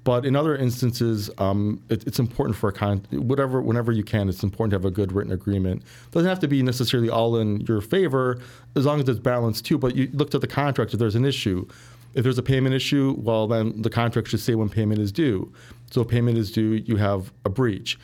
but 0.04 0.26
in 0.26 0.36
other 0.36 0.56
instances, 0.56 1.30
um, 1.38 1.82
it, 1.90 2.06
it's 2.06 2.20
important 2.20 2.58
for 2.58 2.70
a 2.70 2.74
con- 2.74 3.06
whatever 3.12 3.62
whenever 3.62 3.92
you 3.92 4.04
can. 4.04 4.28
It's 4.28 4.44
important 4.44 4.72
to 4.72 4.76
have 4.76 4.86
a 4.86 4.92
good 4.92 5.12
written 5.14 5.32
agreement. 5.32 5.82
It 5.82 6.12
doesn't 6.12 6.28
have 6.28 6.40
to 6.42 6.48
be 6.48 6.62
necessarily 6.62 7.10
all 7.10 7.38
in 7.38 7.62
your 7.62 7.80
favor, 7.80 8.40
as 8.76 8.86
long 8.86 9.00
as 9.00 9.08
it's 9.08 9.20
balanced 9.20 9.66
too. 9.66 9.78
But 9.78 9.96
you 9.96 10.10
looked 10.14 10.36
at 10.36 10.42
the 10.42 10.48
contract. 10.48 10.94
If 10.94 11.00
there's 11.00 11.16
an 11.16 11.26
issue, 11.26 11.68
if 12.16 12.24
there's 12.24 12.38
a 12.38 12.44
payment 12.44 12.76
issue, 12.76 13.16
well 13.18 13.48
then 13.48 13.82
the 13.82 13.90
contract 13.90 14.28
should 14.28 14.42
say 14.42 14.56
when 14.56 14.70
payment 14.70 15.00
is 15.00 15.12
due. 15.12 15.52
So 15.92 16.02
if 16.02 16.10
payment 16.10 16.38
is 16.38 16.52
due, 16.52 16.84
you 16.86 16.98
have 16.98 17.32
a 17.46 17.50
breach. 17.50 17.98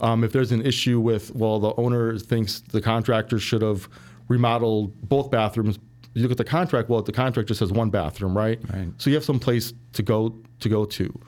Um, 0.00 0.24
if 0.24 0.32
there's 0.32 0.52
an 0.52 0.64
issue 0.64 1.00
with 1.00 1.34
well, 1.34 1.58
the 1.58 1.74
owner 1.76 2.18
thinks 2.18 2.60
the 2.60 2.82
contractor 2.82 3.38
should 3.38 3.62
have 3.62 3.88
remodeled 4.28 5.08
both 5.08 5.30
bathrooms. 5.30 5.78
You 6.12 6.22
look 6.22 6.32
at 6.32 6.38
the 6.38 6.44
contract. 6.44 6.88
Well, 6.90 7.00
the 7.02 7.12
contract 7.12 7.48
just 7.48 7.60
says 7.60 7.72
one 7.72 7.90
bathroom, 7.90 8.36
right? 8.36 8.58
Right. 8.72 8.88
So 8.98 9.10
you 9.10 9.16
have 9.16 9.24
some 9.24 9.38
place 9.38 9.72
to 9.94 10.02
go 10.02 10.34
to 10.60 10.68
go 10.68 10.84
to. 10.84 11.20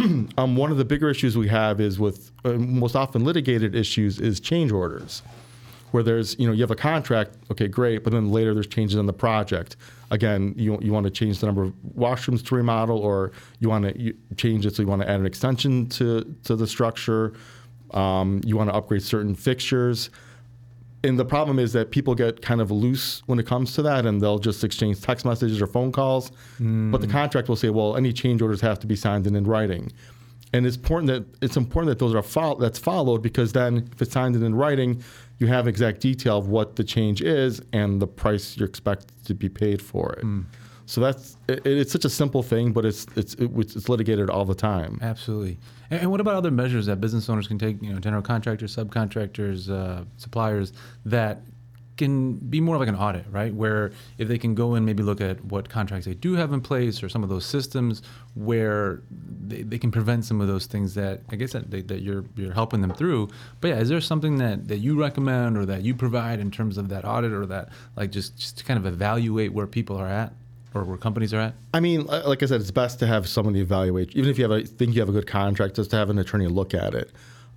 um, 0.38 0.56
one 0.56 0.70
of 0.70 0.76
the 0.76 0.84
bigger 0.84 1.10
issues 1.10 1.36
we 1.36 1.48
have 1.48 1.80
is 1.80 1.98
with 1.98 2.30
uh, 2.44 2.52
most 2.52 2.96
often 2.96 3.24
litigated 3.24 3.74
issues 3.74 4.20
is 4.20 4.40
change 4.40 4.72
orders, 4.72 5.22
where 5.90 6.02
there's 6.02 6.38
you 6.38 6.46
know 6.46 6.52
you 6.52 6.62
have 6.62 6.70
a 6.70 6.76
contract, 6.76 7.36
okay, 7.50 7.68
great, 7.68 8.04
but 8.04 8.12
then 8.12 8.30
later 8.30 8.54
there's 8.54 8.66
changes 8.66 8.98
in 8.98 9.06
the 9.06 9.12
project. 9.12 9.76
Again, 10.10 10.54
you 10.56 10.78
you 10.80 10.92
want 10.92 11.04
to 11.04 11.10
change 11.10 11.40
the 11.40 11.46
number 11.46 11.62
of 11.62 11.72
washrooms 11.96 12.44
to 12.46 12.54
remodel, 12.54 12.98
or 12.98 13.32
you 13.58 13.68
want 13.68 13.84
to 13.84 14.14
change 14.36 14.66
it 14.66 14.74
so 14.74 14.82
you 14.82 14.88
want 14.88 15.02
to 15.02 15.08
add 15.08 15.20
an 15.20 15.26
extension 15.26 15.88
to 15.90 16.34
to 16.44 16.56
the 16.56 16.66
structure. 16.66 17.34
Um, 17.92 18.40
you 18.44 18.56
want 18.56 18.70
to 18.70 18.74
upgrade 18.74 19.02
certain 19.02 19.34
fixtures. 19.34 20.10
And 21.02 21.18
the 21.18 21.24
problem 21.24 21.58
is 21.58 21.72
that 21.72 21.90
people 21.90 22.14
get 22.14 22.42
kind 22.42 22.60
of 22.60 22.70
loose 22.70 23.22
when 23.26 23.38
it 23.38 23.46
comes 23.46 23.74
to 23.74 23.82
that, 23.82 24.04
and 24.04 24.20
they'll 24.20 24.38
just 24.38 24.62
exchange 24.62 25.00
text 25.00 25.24
messages 25.24 25.62
or 25.62 25.66
phone 25.66 25.92
calls. 25.92 26.30
Mm. 26.58 26.92
But 26.92 27.00
the 27.00 27.06
contract 27.06 27.48
will 27.48 27.56
say, 27.56 27.70
well, 27.70 27.96
any 27.96 28.12
change 28.12 28.42
orders 28.42 28.60
have 28.60 28.78
to 28.80 28.86
be 28.86 28.96
signed 28.96 29.26
and 29.26 29.36
in 29.36 29.46
writing 29.46 29.92
and 30.52 30.66
it's 30.66 30.76
important 30.76 31.06
that 31.08 31.44
it's 31.44 31.56
important 31.56 31.90
that 31.90 31.98
those 32.04 32.14
are 32.14 32.22
fo- 32.22 32.56
that's 32.56 32.78
followed 32.78 33.22
because 33.22 33.52
then 33.52 33.88
if 33.92 34.02
it's 34.02 34.12
signed 34.12 34.34
and 34.34 34.44
in 34.44 34.54
writing, 34.54 35.02
you 35.38 35.46
have 35.46 35.68
exact 35.68 36.00
detail 36.00 36.38
of 36.38 36.48
what 36.48 36.76
the 36.76 36.84
change 36.84 37.22
is 37.22 37.62
and 37.72 38.00
the 38.02 38.06
price 38.06 38.56
you 38.56 38.64
expect 38.64 39.24
to 39.26 39.34
be 39.34 39.48
paid 39.48 39.80
for 39.80 40.12
it. 40.14 40.24
Mm. 40.24 40.44
So 40.90 41.00
that's 41.00 41.36
it, 41.46 41.64
it's 41.64 41.92
such 41.92 42.04
a 42.04 42.10
simple 42.10 42.42
thing, 42.42 42.72
but 42.72 42.84
it's 42.84 43.06
it's 43.14 43.36
it's 43.38 43.88
litigated 43.88 44.28
all 44.28 44.44
the 44.44 44.56
time. 44.56 44.98
Absolutely. 45.00 45.56
And, 45.88 46.00
and, 46.00 46.10
what 46.10 46.20
about 46.20 46.34
other 46.34 46.50
measures 46.50 46.86
that 46.86 47.00
business 47.00 47.28
owners 47.28 47.46
can 47.46 47.60
take? 47.60 47.80
You 47.80 47.92
know, 47.92 48.00
general 48.00 48.22
contractors, 48.22 48.74
subcontractors, 48.74 49.70
uh, 49.70 50.02
suppliers 50.16 50.72
that 51.04 51.42
can 51.96 52.34
be 52.38 52.60
more 52.60 52.76
like 52.76 52.88
an 52.88 52.96
audit, 52.96 53.24
right? 53.30 53.54
Where 53.54 53.92
if 54.18 54.26
they 54.26 54.36
can 54.36 54.56
go 54.56 54.74
and 54.74 54.84
maybe 54.84 55.04
look 55.04 55.20
at 55.20 55.44
what 55.44 55.68
contracts 55.68 56.06
they 56.06 56.14
do 56.14 56.34
have 56.34 56.52
in 56.52 56.60
place 56.60 57.04
or 57.04 57.08
some 57.08 57.22
of 57.22 57.28
those 57.28 57.44
systems 57.44 58.02
where 58.34 59.02
they, 59.10 59.62
they 59.62 59.78
can 59.78 59.92
prevent 59.92 60.24
some 60.24 60.40
of 60.40 60.48
those 60.48 60.66
things 60.66 60.94
that 60.94 61.20
I 61.28 61.36
guess 61.36 61.52
that, 61.52 61.70
they, 61.70 61.82
that 61.82 62.00
you're 62.00 62.24
you're 62.34 62.52
helping 62.52 62.80
them 62.80 62.94
through. 62.94 63.28
But 63.60 63.68
yeah, 63.68 63.78
is 63.78 63.88
there 63.90 64.00
something 64.00 64.38
that, 64.38 64.66
that 64.66 64.78
you 64.78 64.98
recommend 64.98 65.56
or 65.56 65.66
that 65.66 65.82
you 65.82 65.94
provide 65.94 66.40
in 66.40 66.50
terms 66.50 66.78
of 66.78 66.88
that 66.88 67.04
audit 67.04 67.30
or 67.30 67.46
that 67.46 67.68
like 67.94 68.10
just, 68.10 68.36
just 68.36 68.58
to 68.58 68.64
kind 68.64 68.76
of 68.76 68.86
evaluate 68.86 69.52
where 69.52 69.68
people 69.68 69.96
are 69.96 70.08
at? 70.08 70.32
Or 70.74 70.84
where 70.84 70.96
companies 70.96 71.34
are 71.34 71.40
at? 71.40 71.54
I 71.74 71.80
mean, 71.80 72.06
like 72.06 72.42
I 72.42 72.46
said, 72.46 72.60
it's 72.60 72.70
best 72.70 72.98
to 73.00 73.06
have 73.06 73.28
somebody 73.28 73.60
evaluate. 73.60 74.14
Even 74.16 74.30
if 74.30 74.38
you 74.38 74.44
have 74.44 74.52
a 74.52 74.64
think 74.64 74.94
you 74.94 75.00
have 75.00 75.08
a 75.08 75.12
good 75.12 75.26
contract, 75.26 75.76
just 75.76 75.90
to 75.90 75.96
have 75.96 76.10
an 76.10 76.18
attorney 76.18 76.46
look 76.46 76.74
at 76.74 76.94
it. 76.94 77.10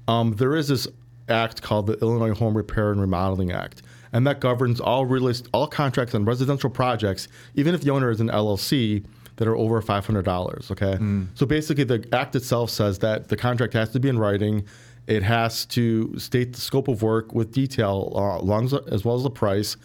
Um, 0.08 0.36
there 0.36 0.55
is 0.55 0.67
this 0.67 0.88
act 1.29 1.62
called 1.62 1.88
the 1.88 1.93
Illinois 2.00 2.34
Home 2.34 2.55
Repair 2.55 2.91
and 2.91 3.00
Remodeling 3.00 3.51
Act, 3.51 3.82
and 4.12 4.27
that 4.27 4.39
governs 4.39 4.79
all 4.79 5.05
real 5.05 5.27
estate, 5.27 5.50
all 5.53 5.67
contracts 5.67 6.13
on 6.15 6.25
residential 6.25 6.70
projects, 6.70 7.27
even 7.55 7.74
if 7.74 7.82
the 7.82 7.91
owner 7.91 8.10
is 8.10 8.20
an 8.20 8.29
LLC 8.29 9.05
that 9.38 9.48
are 9.48 9.55
over 9.55 9.82
$500. 9.82 10.72
Okay, 10.72 10.98
mm. 10.98 11.27
so 11.34 11.46
basically 11.46 11.84
the 11.84 12.08
act 12.12 12.36
itself 12.36 12.70
says 12.70 13.00
that 13.00 13.29
the 13.29 13.38
contract 13.38 13.74
has 13.74 13.89
to 13.91 14.00
be 14.00 14.10
in 14.10 14.20
writing. 14.20 14.65
It 15.08 15.24
has 15.24 15.65
to 15.67 16.17
state 16.17 16.53
the 16.53 16.62
scope 16.62 16.88
of 16.88 17.01
work 17.01 17.34
with 17.34 17.51
detail, 17.51 18.13
uh, 18.15 18.41
along 18.41 18.72
as 18.89 19.03
well 19.03 19.15
as 19.15 19.24
the 19.24 19.29
price 19.29 19.75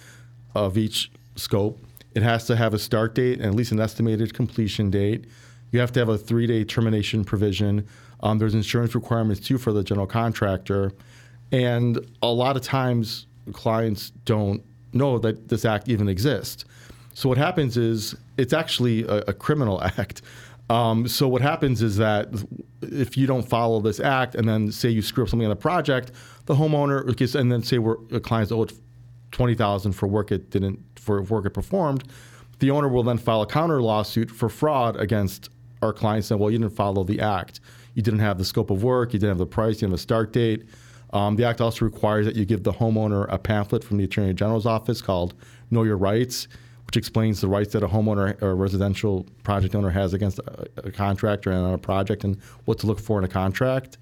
of 0.54 0.78
each 0.78 1.10
scope. 1.36 1.80
It 2.14 2.22
has 2.22 2.46
to 2.46 2.56
have 2.56 2.74
a 2.74 2.78
start 2.78 3.14
date 3.14 3.38
and 3.38 3.46
at 3.46 3.54
least 3.54 3.72
an 3.72 3.80
estimated 3.80 4.34
completion 4.34 4.90
date. 4.90 5.26
You 5.70 5.80
have 5.80 5.92
to 5.92 6.00
have 6.00 6.08
a 6.08 6.18
three-day 6.18 6.64
termination 6.64 7.24
provision. 7.24 7.86
Um, 8.20 8.38
there's 8.38 8.54
insurance 8.54 8.94
requirements 8.94 9.46
too 9.46 9.58
for 9.58 9.72
the 9.72 9.84
general 9.84 10.06
contractor, 10.06 10.92
and 11.52 11.98
a 12.22 12.28
lot 12.28 12.56
of 12.56 12.62
times 12.62 13.26
clients 13.52 14.10
don't 14.24 14.62
know 14.92 15.18
that 15.18 15.48
this 15.48 15.64
act 15.64 15.88
even 15.88 16.08
exists. 16.08 16.64
So 17.14 17.28
what 17.28 17.38
happens 17.38 17.76
is 17.76 18.14
it's 18.36 18.52
actually 18.52 19.04
a, 19.04 19.18
a 19.28 19.32
criminal 19.32 19.82
act. 19.98 20.22
Um, 20.70 21.08
so 21.08 21.28
what 21.28 21.42
happens 21.42 21.82
is 21.82 21.96
that 21.96 22.28
if 22.82 23.16
you 23.16 23.26
don't 23.26 23.48
follow 23.48 23.80
this 23.80 24.00
act 24.00 24.34
and 24.34 24.48
then 24.48 24.70
say 24.70 24.88
you 24.88 25.02
screw 25.02 25.24
up 25.24 25.30
something 25.30 25.46
on 25.46 25.50
the 25.50 25.56
project, 25.56 26.12
the 26.46 26.54
homeowner 26.54 27.34
and 27.34 27.52
then 27.52 27.62
say 27.62 27.78
we're 27.78 27.96
a 28.12 28.20
client's 28.20 28.52
owed 28.52 28.72
twenty 29.30 29.54
thousand 29.54 29.92
for 29.92 30.06
work 30.06 30.32
it 30.32 30.50
didn't 30.50 30.78
for 30.98 31.22
work 31.22 31.46
it 31.46 31.50
performed, 31.50 32.04
the 32.58 32.70
owner 32.70 32.88
will 32.88 33.02
then 33.02 33.18
file 33.18 33.42
a 33.42 33.46
counter 33.46 33.80
lawsuit 33.80 34.30
for 34.30 34.48
fraud 34.48 34.96
against 34.96 35.48
our 35.82 35.92
client 35.92 36.24
saying, 36.24 36.40
well, 36.40 36.50
you 36.50 36.58
didn't 36.58 36.74
follow 36.74 37.04
the 37.04 37.20
act, 37.20 37.60
you 37.94 38.02
didn't 38.02 38.20
have 38.20 38.38
the 38.38 38.44
scope 38.44 38.70
of 38.70 38.82
work, 38.82 39.12
you 39.12 39.18
didn't 39.18 39.30
have 39.30 39.38
the 39.38 39.46
price, 39.46 39.76
you 39.76 39.80
didn't 39.80 39.92
have 39.92 40.00
a 40.00 40.02
start 40.02 40.32
date. 40.32 40.64
Um, 41.12 41.36
the 41.36 41.44
act 41.44 41.60
also 41.60 41.84
requires 41.84 42.26
that 42.26 42.36
you 42.36 42.44
give 42.44 42.64
the 42.64 42.72
homeowner 42.72 43.26
a 43.32 43.38
pamphlet 43.38 43.82
from 43.82 43.96
the 43.96 44.04
Attorney 44.04 44.34
General's 44.34 44.66
office 44.66 45.00
called 45.00 45.34
Know 45.70 45.84
Your 45.84 45.96
Rights, 45.96 46.48
which 46.86 46.96
explains 46.96 47.40
the 47.40 47.48
rights 47.48 47.72
that 47.72 47.82
a 47.82 47.88
homeowner 47.88 48.40
or 48.42 48.50
a 48.50 48.54
residential 48.54 49.26
project 49.42 49.74
owner 49.74 49.90
has 49.90 50.12
against 50.14 50.38
a, 50.40 50.66
a 50.84 50.90
contractor 50.90 51.50
and 51.50 51.64
on 51.64 51.74
a 51.74 51.78
project 51.78 52.24
and 52.24 52.36
what 52.64 52.78
to 52.80 52.86
look 52.86 53.00
for 53.00 53.18
in 53.18 53.24
a 53.24 53.28
contract. 53.28 53.98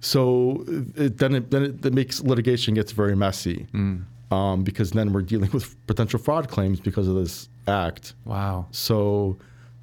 So 0.00 0.64
it, 0.96 1.18
then, 1.18 1.34
it, 1.36 1.50
then 1.50 1.62
it, 1.62 1.86
it, 1.86 1.92
makes 1.92 2.20
litigation 2.20 2.74
gets 2.74 2.90
very 2.90 3.14
messy 3.14 3.66
mm. 3.72 4.02
Um, 4.32 4.64
because 4.64 4.92
then 4.92 5.12
we're 5.12 5.22
dealing 5.22 5.50
with 5.52 5.86
potential 5.86 6.18
fraud 6.18 6.48
claims 6.48 6.80
because 6.80 7.06
of 7.06 7.14
this 7.14 7.48
act. 7.68 8.14
Wow. 8.24 8.66
So 8.70 9.36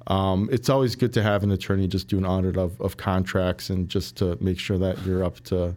um, 0.08 0.48
it's 0.50 0.68
always 0.68 0.96
good 0.96 1.12
to 1.12 1.22
have 1.22 1.44
an 1.44 1.52
attorney 1.52 1.86
just 1.86 2.08
do 2.08 2.18
an 2.18 2.26
audit 2.26 2.56
of, 2.56 2.78
of 2.80 2.96
contracts 2.96 3.70
and 3.70 3.88
just 3.88 4.16
to 4.16 4.36
make 4.40 4.58
sure 4.58 4.76
that 4.78 5.00
you're 5.06 5.24
up 5.24 5.40
to 5.44 5.76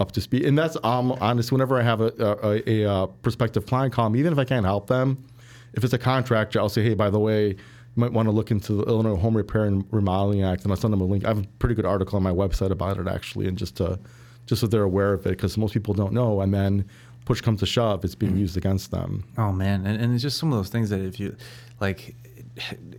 up 0.00 0.10
to 0.12 0.20
speed. 0.20 0.44
And 0.44 0.58
that's 0.58 0.76
um, 0.82 1.12
honest. 1.20 1.52
Whenever 1.52 1.78
I 1.78 1.82
have 1.82 2.00
a, 2.00 2.12
a, 2.18 2.62
a, 2.66 2.90
a, 2.90 3.06
prospective 3.06 3.66
client 3.66 3.92
call 3.92 4.10
me, 4.10 4.18
even 4.18 4.32
if 4.32 4.38
I 4.38 4.44
can't 4.44 4.66
help 4.66 4.88
them, 4.88 5.24
if 5.74 5.84
it's 5.84 5.92
a 5.92 5.98
contractor, 5.98 6.58
I'll 6.58 6.68
say, 6.68 6.82
hey, 6.82 6.94
by 6.94 7.08
the 7.08 7.20
way, 7.20 7.48
you 7.50 7.56
might 7.94 8.12
want 8.12 8.26
to 8.26 8.32
look 8.32 8.50
into 8.50 8.72
the 8.72 8.82
Illinois 8.84 9.14
Home 9.14 9.36
Repair 9.36 9.64
and 9.64 9.84
Remodeling 9.92 10.42
Act, 10.42 10.62
and 10.64 10.72
I'll 10.72 10.76
send 10.76 10.92
them 10.92 11.02
a 11.02 11.04
link. 11.04 11.24
I 11.24 11.28
have 11.28 11.38
a 11.38 11.46
pretty 11.60 11.74
good 11.74 11.86
article 11.86 12.16
on 12.16 12.22
my 12.22 12.32
website 12.32 12.70
about 12.70 12.98
it 12.98 13.06
actually, 13.06 13.46
and 13.46 13.56
just 13.56 13.76
to 13.76 13.98
just 14.46 14.60
so 14.60 14.66
they're 14.66 14.82
aware 14.82 15.12
of 15.12 15.24
it, 15.26 15.30
because 15.30 15.56
most 15.56 15.72
people 15.72 15.94
don't 15.94 16.12
know. 16.12 16.40
And 16.40 16.52
then 16.52 16.84
push 17.24 17.40
comes 17.40 17.60
to 17.60 17.66
shove, 17.66 18.04
it's 18.04 18.14
being 18.14 18.34
mm. 18.34 18.40
used 18.40 18.56
against 18.56 18.90
them. 18.90 19.24
Oh 19.38 19.52
man, 19.52 19.86
and, 19.86 20.00
and 20.00 20.14
it's 20.14 20.22
just 20.22 20.38
some 20.38 20.52
of 20.52 20.58
those 20.58 20.68
things 20.68 20.90
that 20.90 21.00
if 21.00 21.20
you 21.20 21.36
like 21.80 22.14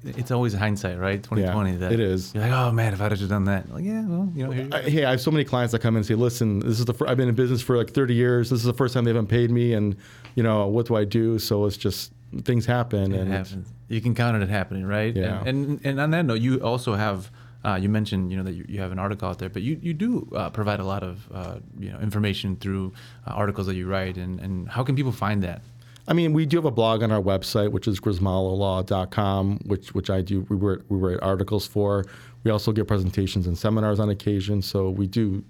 it's 0.03 0.31
always 0.31 0.53
hindsight, 0.53 0.97
right? 0.97 1.21
2020. 1.21 1.71
Yeah, 1.71 1.77
that 1.77 1.91
it 1.91 1.99
is. 1.99 2.33
You're 2.33 2.43
like, 2.43 2.51
oh 2.51 2.71
man, 2.71 2.93
if 2.93 3.01
I'd 3.01 3.12
have 3.12 3.19
just 3.19 3.29
done 3.29 3.45
that. 3.45 3.71
Like, 3.71 3.83
yeah, 3.83 4.03
well, 4.05 4.31
you 4.33 4.47
know. 4.47 4.75
I, 4.75 4.81
hey, 4.81 5.05
I 5.05 5.12
have 5.12 5.21
so 5.21 5.31
many 5.31 5.43
clients 5.43 5.71
that 5.73 5.79
come 5.79 5.95
in 5.95 5.97
and 5.97 6.05
say, 6.05 6.15
listen, 6.15 6.59
this 6.59 6.79
is 6.79 6.86
the 6.86 6.93
fir- 6.93 7.07
I've 7.07 7.17
been 7.17 7.29
in 7.29 7.36
business 7.36 7.62
for 7.62 7.77
like 7.77 7.91
30 7.91 8.15
years. 8.15 8.49
This 8.49 8.59
is 8.59 8.65
the 8.65 8.73
first 8.73 8.93
time 8.93 9.03
they 9.03 9.12
haven't 9.12 9.27
paid 9.27 9.51
me, 9.51 9.73
and 9.73 9.95
you 10.36 10.43
know, 10.43 10.65
what 10.67 10.88
do 10.88 10.95
I 10.95 11.05
do? 11.05 11.38
So 11.38 11.65
it's 11.65 11.77
just 11.77 12.12
things 12.43 12.65
happen, 12.65 13.13
it 13.13 13.19
and 13.19 13.31
happens. 13.31 13.67
You 13.89 14.01
can 14.01 14.15
count 14.15 14.36
on 14.36 14.41
it 14.41 14.49
happening, 14.49 14.86
right? 14.86 15.15
Yeah. 15.15 15.43
And 15.45 15.47
and, 15.47 15.81
and 15.86 15.99
on 15.99 16.12
that 16.12 16.25
note, 16.25 16.41
you 16.41 16.57
also 16.57 16.95
have. 16.95 17.31
Uh, 17.65 17.76
you 17.76 17.88
mentioned, 17.88 18.32
you 18.32 18.38
know, 18.38 18.43
that 18.43 18.54
you, 18.54 18.65
you 18.67 18.82
have 18.82 18.91
an 18.91 18.99
article 18.99 19.30
out 19.30 19.39
there, 19.39 19.49
but 19.49 19.62
you, 19.62 19.80
you 19.82 19.93
do 19.93 20.28
uh, 20.36 20.49
provide 20.49 20.80
a 20.80 20.84
lot 20.84 21.02
of, 21.02 21.30
uh, 21.34 21.56
you 21.80 21.89
know, 21.89 21.99
information 21.99 22.58
through 22.58 22.93
uh, 23.26 23.32
articles 23.32 23.67
that 23.67 23.76
you 23.76 23.88
write, 23.88 24.17
and, 24.17 24.39
and 24.39 24.67
how 24.67 24.84
can 24.84 24.95
people 24.95 25.13
find 25.13 25.41
that? 25.43 25.62
I 26.08 26.13
mean, 26.13 26.34
we 26.34 26.45
do 26.45 26.58
have 26.58 26.65
a 26.65 26.71
blog 26.71 27.02
on 27.02 27.12
our 27.12 27.21
website, 27.21 27.71
which 27.71 27.88
is 27.88 27.99
grzymalalaw.com, 27.99 29.60
which 29.65 29.95
which 29.95 30.10
I 30.10 30.21
do. 30.21 30.41
We 30.49 30.58
write, 30.58 30.80
we 30.89 30.97
write 30.97 31.19
articles 31.21 31.65
for. 31.65 32.04
We 32.43 32.52
also 32.52 32.73
give 32.73 32.88
presentations 32.88 33.47
and 33.47 33.58
seminars 33.58 33.99
on 33.99 34.10
occasion. 34.10 34.62
So 34.62 34.89
we 34.89 35.08
do 35.08 35.43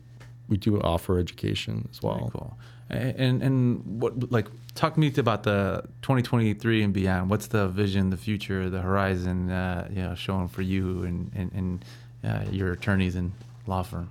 we 0.48 0.58
do 0.58 0.80
offer 0.82 1.18
education 1.18 1.88
as 1.92 2.04
well. 2.04 2.18
Very 2.18 2.30
cool. 2.32 2.58
And 2.90 3.42
and 3.42 4.02
what 4.02 4.32
like 4.32 4.48
talk 4.76 4.94
to 4.94 5.00
me 5.00 5.12
about 5.18 5.44
the 5.44 5.84
2023 6.04 6.84
and 6.84 6.94
beyond. 6.94 7.32
What's 7.32 7.48
the 7.48 7.68
vision, 7.68 8.12
the 8.12 8.18
future, 8.18 8.70
the 8.70 8.82
horizon, 8.82 9.50
uh, 9.50 9.88
you 9.90 10.04
know, 10.04 10.14
showing 10.14 10.48
for 10.48 10.62
you 10.62 11.04
and 11.04 11.32
and, 11.34 11.52
and 11.54 11.86
uh, 12.24 12.44
your 12.52 12.74
attorneys 12.74 13.16
and 13.16 13.32
law 13.68 13.84
firm? 13.84 14.10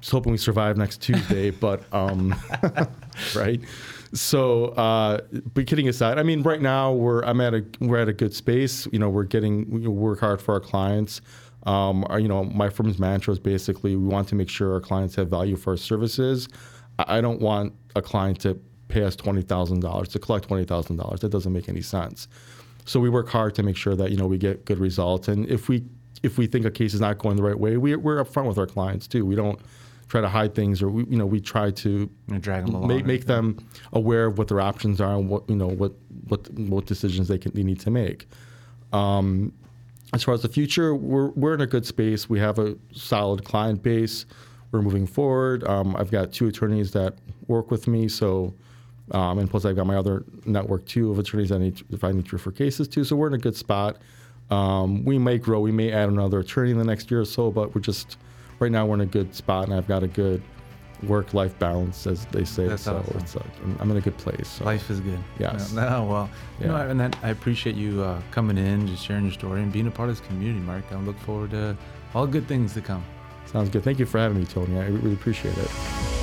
Just 0.00 0.12
hoping 0.12 0.32
we 0.32 0.38
survive 0.38 0.76
next 0.76 1.00
Tuesday, 1.02 1.50
but 1.66 1.82
um, 1.92 2.34
right. 3.36 3.60
So, 4.12 4.66
uh, 4.66 5.20
but 5.52 5.66
kidding 5.66 5.88
aside, 5.88 6.18
I 6.18 6.22
mean, 6.22 6.42
right 6.42 6.60
now 6.60 6.92
we're 6.92 7.22
I'm 7.22 7.40
at 7.40 7.54
a 7.54 7.64
we're 7.80 7.98
at 7.98 8.08
a 8.08 8.12
good 8.12 8.34
space. 8.34 8.86
You 8.92 8.98
know, 8.98 9.10
we're 9.10 9.24
getting 9.24 9.68
we 9.70 9.86
work 9.86 10.20
hard 10.20 10.40
for 10.40 10.54
our 10.54 10.60
clients. 10.60 11.20
Um, 11.64 12.04
our, 12.08 12.20
you 12.20 12.28
know, 12.28 12.44
my 12.44 12.68
firm's 12.68 12.98
mantra 12.98 13.32
is 13.32 13.40
basically 13.40 13.96
we 13.96 14.06
want 14.06 14.28
to 14.28 14.36
make 14.36 14.48
sure 14.48 14.72
our 14.74 14.80
clients 14.80 15.16
have 15.16 15.28
value 15.28 15.56
for 15.56 15.70
our 15.72 15.76
services. 15.76 16.48
I 16.98 17.20
don't 17.20 17.40
want 17.40 17.74
a 17.96 18.02
client 18.02 18.40
to 18.42 18.58
pay 18.88 19.02
us 19.02 19.16
twenty 19.16 19.42
thousand 19.42 19.80
dollars 19.80 20.08
to 20.10 20.18
collect 20.18 20.46
twenty 20.46 20.64
thousand 20.64 20.96
dollars. 20.96 21.20
That 21.20 21.30
doesn't 21.30 21.52
make 21.52 21.68
any 21.68 21.82
sense. 21.82 22.28
So 22.84 23.00
we 23.00 23.10
work 23.10 23.28
hard 23.28 23.56
to 23.56 23.64
make 23.64 23.76
sure 23.76 23.96
that 23.96 24.12
you 24.12 24.16
know 24.16 24.28
we 24.28 24.38
get 24.38 24.64
good 24.64 24.78
results. 24.78 25.26
And 25.26 25.48
if 25.50 25.68
we 25.68 25.84
if 26.22 26.38
we 26.38 26.46
think 26.46 26.64
a 26.64 26.70
case 26.70 26.94
is 26.94 27.00
not 27.00 27.18
going 27.18 27.36
the 27.36 27.42
right 27.42 27.58
way, 27.58 27.76
we, 27.76 27.96
we're 27.96 28.22
upfront 28.22 28.46
with 28.46 28.58
our 28.58 28.66
clients 28.66 29.06
too. 29.06 29.24
We 29.24 29.34
don't 29.34 29.60
try 30.08 30.20
to 30.20 30.28
hide 30.28 30.54
things, 30.54 30.82
or 30.82 30.88
we, 30.88 31.04
you 31.04 31.16
know, 31.16 31.26
we 31.26 31.40
try 31.40 31.70
to 31.70 32.10
drag 32.40 32.66
them 32.66 32.74
along 32.74 32.88
make, 32.88 33.04
make 33.04 33.26
them 33.26 33.58
aware 33.92 34.26
of 34.26 34.38
what 34.38 34.48
their 34.48 34.60
options 34.60 35.00
are 35.00 35.16
and 35.16 35.28
what 35.28 35.48
you 35.48 35.56
know 35.56 35.68
what 35.68 35.92
what 36.28 36.48
what 36.52 36.86
decisions 36.86 37.28
they 37.28 37.38
can 37.38 37.52
they 37.54 37.62
need 37.62 37.80
to 37.80 37.90
make. 37.90 38.28
Um, 38.92 39.52
as 40.12 40.22
far 40.22 40.34
as 40.34 40.42
the 40.42 40.48
future, 40.48 40.94
we're 40.94 41.30
we're 41.30 41.54
in 41.54 41.60
a 41.60 41.66
good 41.66 41.86
space. 41.86 42.28
We 42.28 42.38
have 42.38 42.58
a 42.58 42.76
solid 42.92 43.44
client 43.44 43.82
base. 43.82 44.26
We're 44.72 44.82
moving 44.82 45.06
forward. 45.06 45.64
Um, 45.64 45.96
I've 45.96 46.10
got 46.10 46.32
two 46.32 46.48
attorneys 46.48 46.92
that 46.92 47.14
work 47.46 47.70
with 47.70 47.86
me, 47.86 48.08
so. 48.08 48.54
Um, 49.12 49.38
and 49.38 49.48
plus, 49.48 49.64
I've 49.64 49.76
got 49.76 49.86
my 49.86 49.94
other 49.94 50.24
network 50.46 50.84
too 50.84 51.12
of 51.12 51.20
attorneys 51.20 51.50
that 51.50 51.56
I 51.56 51.58
need 51.58 51.76
to, 51.76 51.84
if 51.92 52.02
I 52.02 52.10
need 52.10 52.26
to 52.26 52.32
refer 52.34 52.50
cases 52.50 52.88
to. 52.88 53.04
So 53.04 53.14
we're 53.14 53.28
in 53.28 53.34
a 53.34 53.38
good 53.38 53.54
spot. 53.54 53.98
Um, 54.50 55.04
we 55.04 55.18
may 55.18 55.38
grow. 55.38 55.60
We 55.60 55.72
may 55.72 55.92
add 55.92 56.08
another 56.08 56.40
attorney 56.40 56.70
in 56.70 56.78
the 56.78 56.84
next 56.84 57.10
year 57.10 57.20
or 57.20 57.24
so, 57.24 57.50
but 57.50 57.74
we're 57.74 57.80
just 57.80 58.18
right 58.60 58.70
now 58.70 58.86
we're 58.86 58.94
in 58.94 59.00
a 59.00 59.06
good 59.06 59.34
spot, 59.34 59.66
and 59.66 59.74
I've 59.74 59.88
got 59.88 60.02
a 60.02 60.08
good 60.08 60.42
work-life 61.02 61.58
balance, 61.58 62.06
as 62.06 62.24
they 62.26 62.44
say. 62.44 62.68
That's 62.68 62.84
so 62.84 62.96
awesome. 62.96 63.18
it's, 63.18 63.36
uh, 63.36 63.42
I'm 63.80 63.90
in 63.90 63.96
a 63.96 64.00
good 64.00 64.16
place. 64.16 64.48
So. 64.48 64.64
Life 64.64 64.88
is 64.90 65.00
good. 65.00 65.18
Yes. 65.38 65.72
No, 65.72 65.88
no, 65.88 66.04
well, 66.04 66.30
you 66.60 66.68
know, 66.68 66.76
and 66.76 66.98
that, 66.98 67.16
I 67.22 67.30
appreciate 67.30 67.76
you 67.76 68.02
uh, 68.02 68.20
coming 68.30 68.56
in, 68.56 68.86
just 68.86 69.04
sharing 69.04 69.24
your 69.24 69.32
story, 69.34 69.62
and 69.62 69.72
being 69.72 69.88
a 69.88 69.90
part 69.90 70.08
of 70.08 70.18
this 70.18 70.26
community, 70.26 70.60
Mark. 70.60 70.84
I 70.90 70.96
look 70.96 71.18
forward 71.20 71.50
to 71.50 71.76
all 72.14 72.26
good 72.26 72.48
things 72.48 72.72
to 72.74 72.80
come. 72.80 73.04
Sounds 73.46 73.68
good. 73.68 73.84
Thank 73.84 73.98
you 73.98 74.06
for 74.06 74.18
having 74.18 74.38
me, 74.38 74.46
Tony. 74.46 74.78
I 74.78 74.86
really 74.86 75.12
appreciate 75.12 75.56
it. 75.58 76.15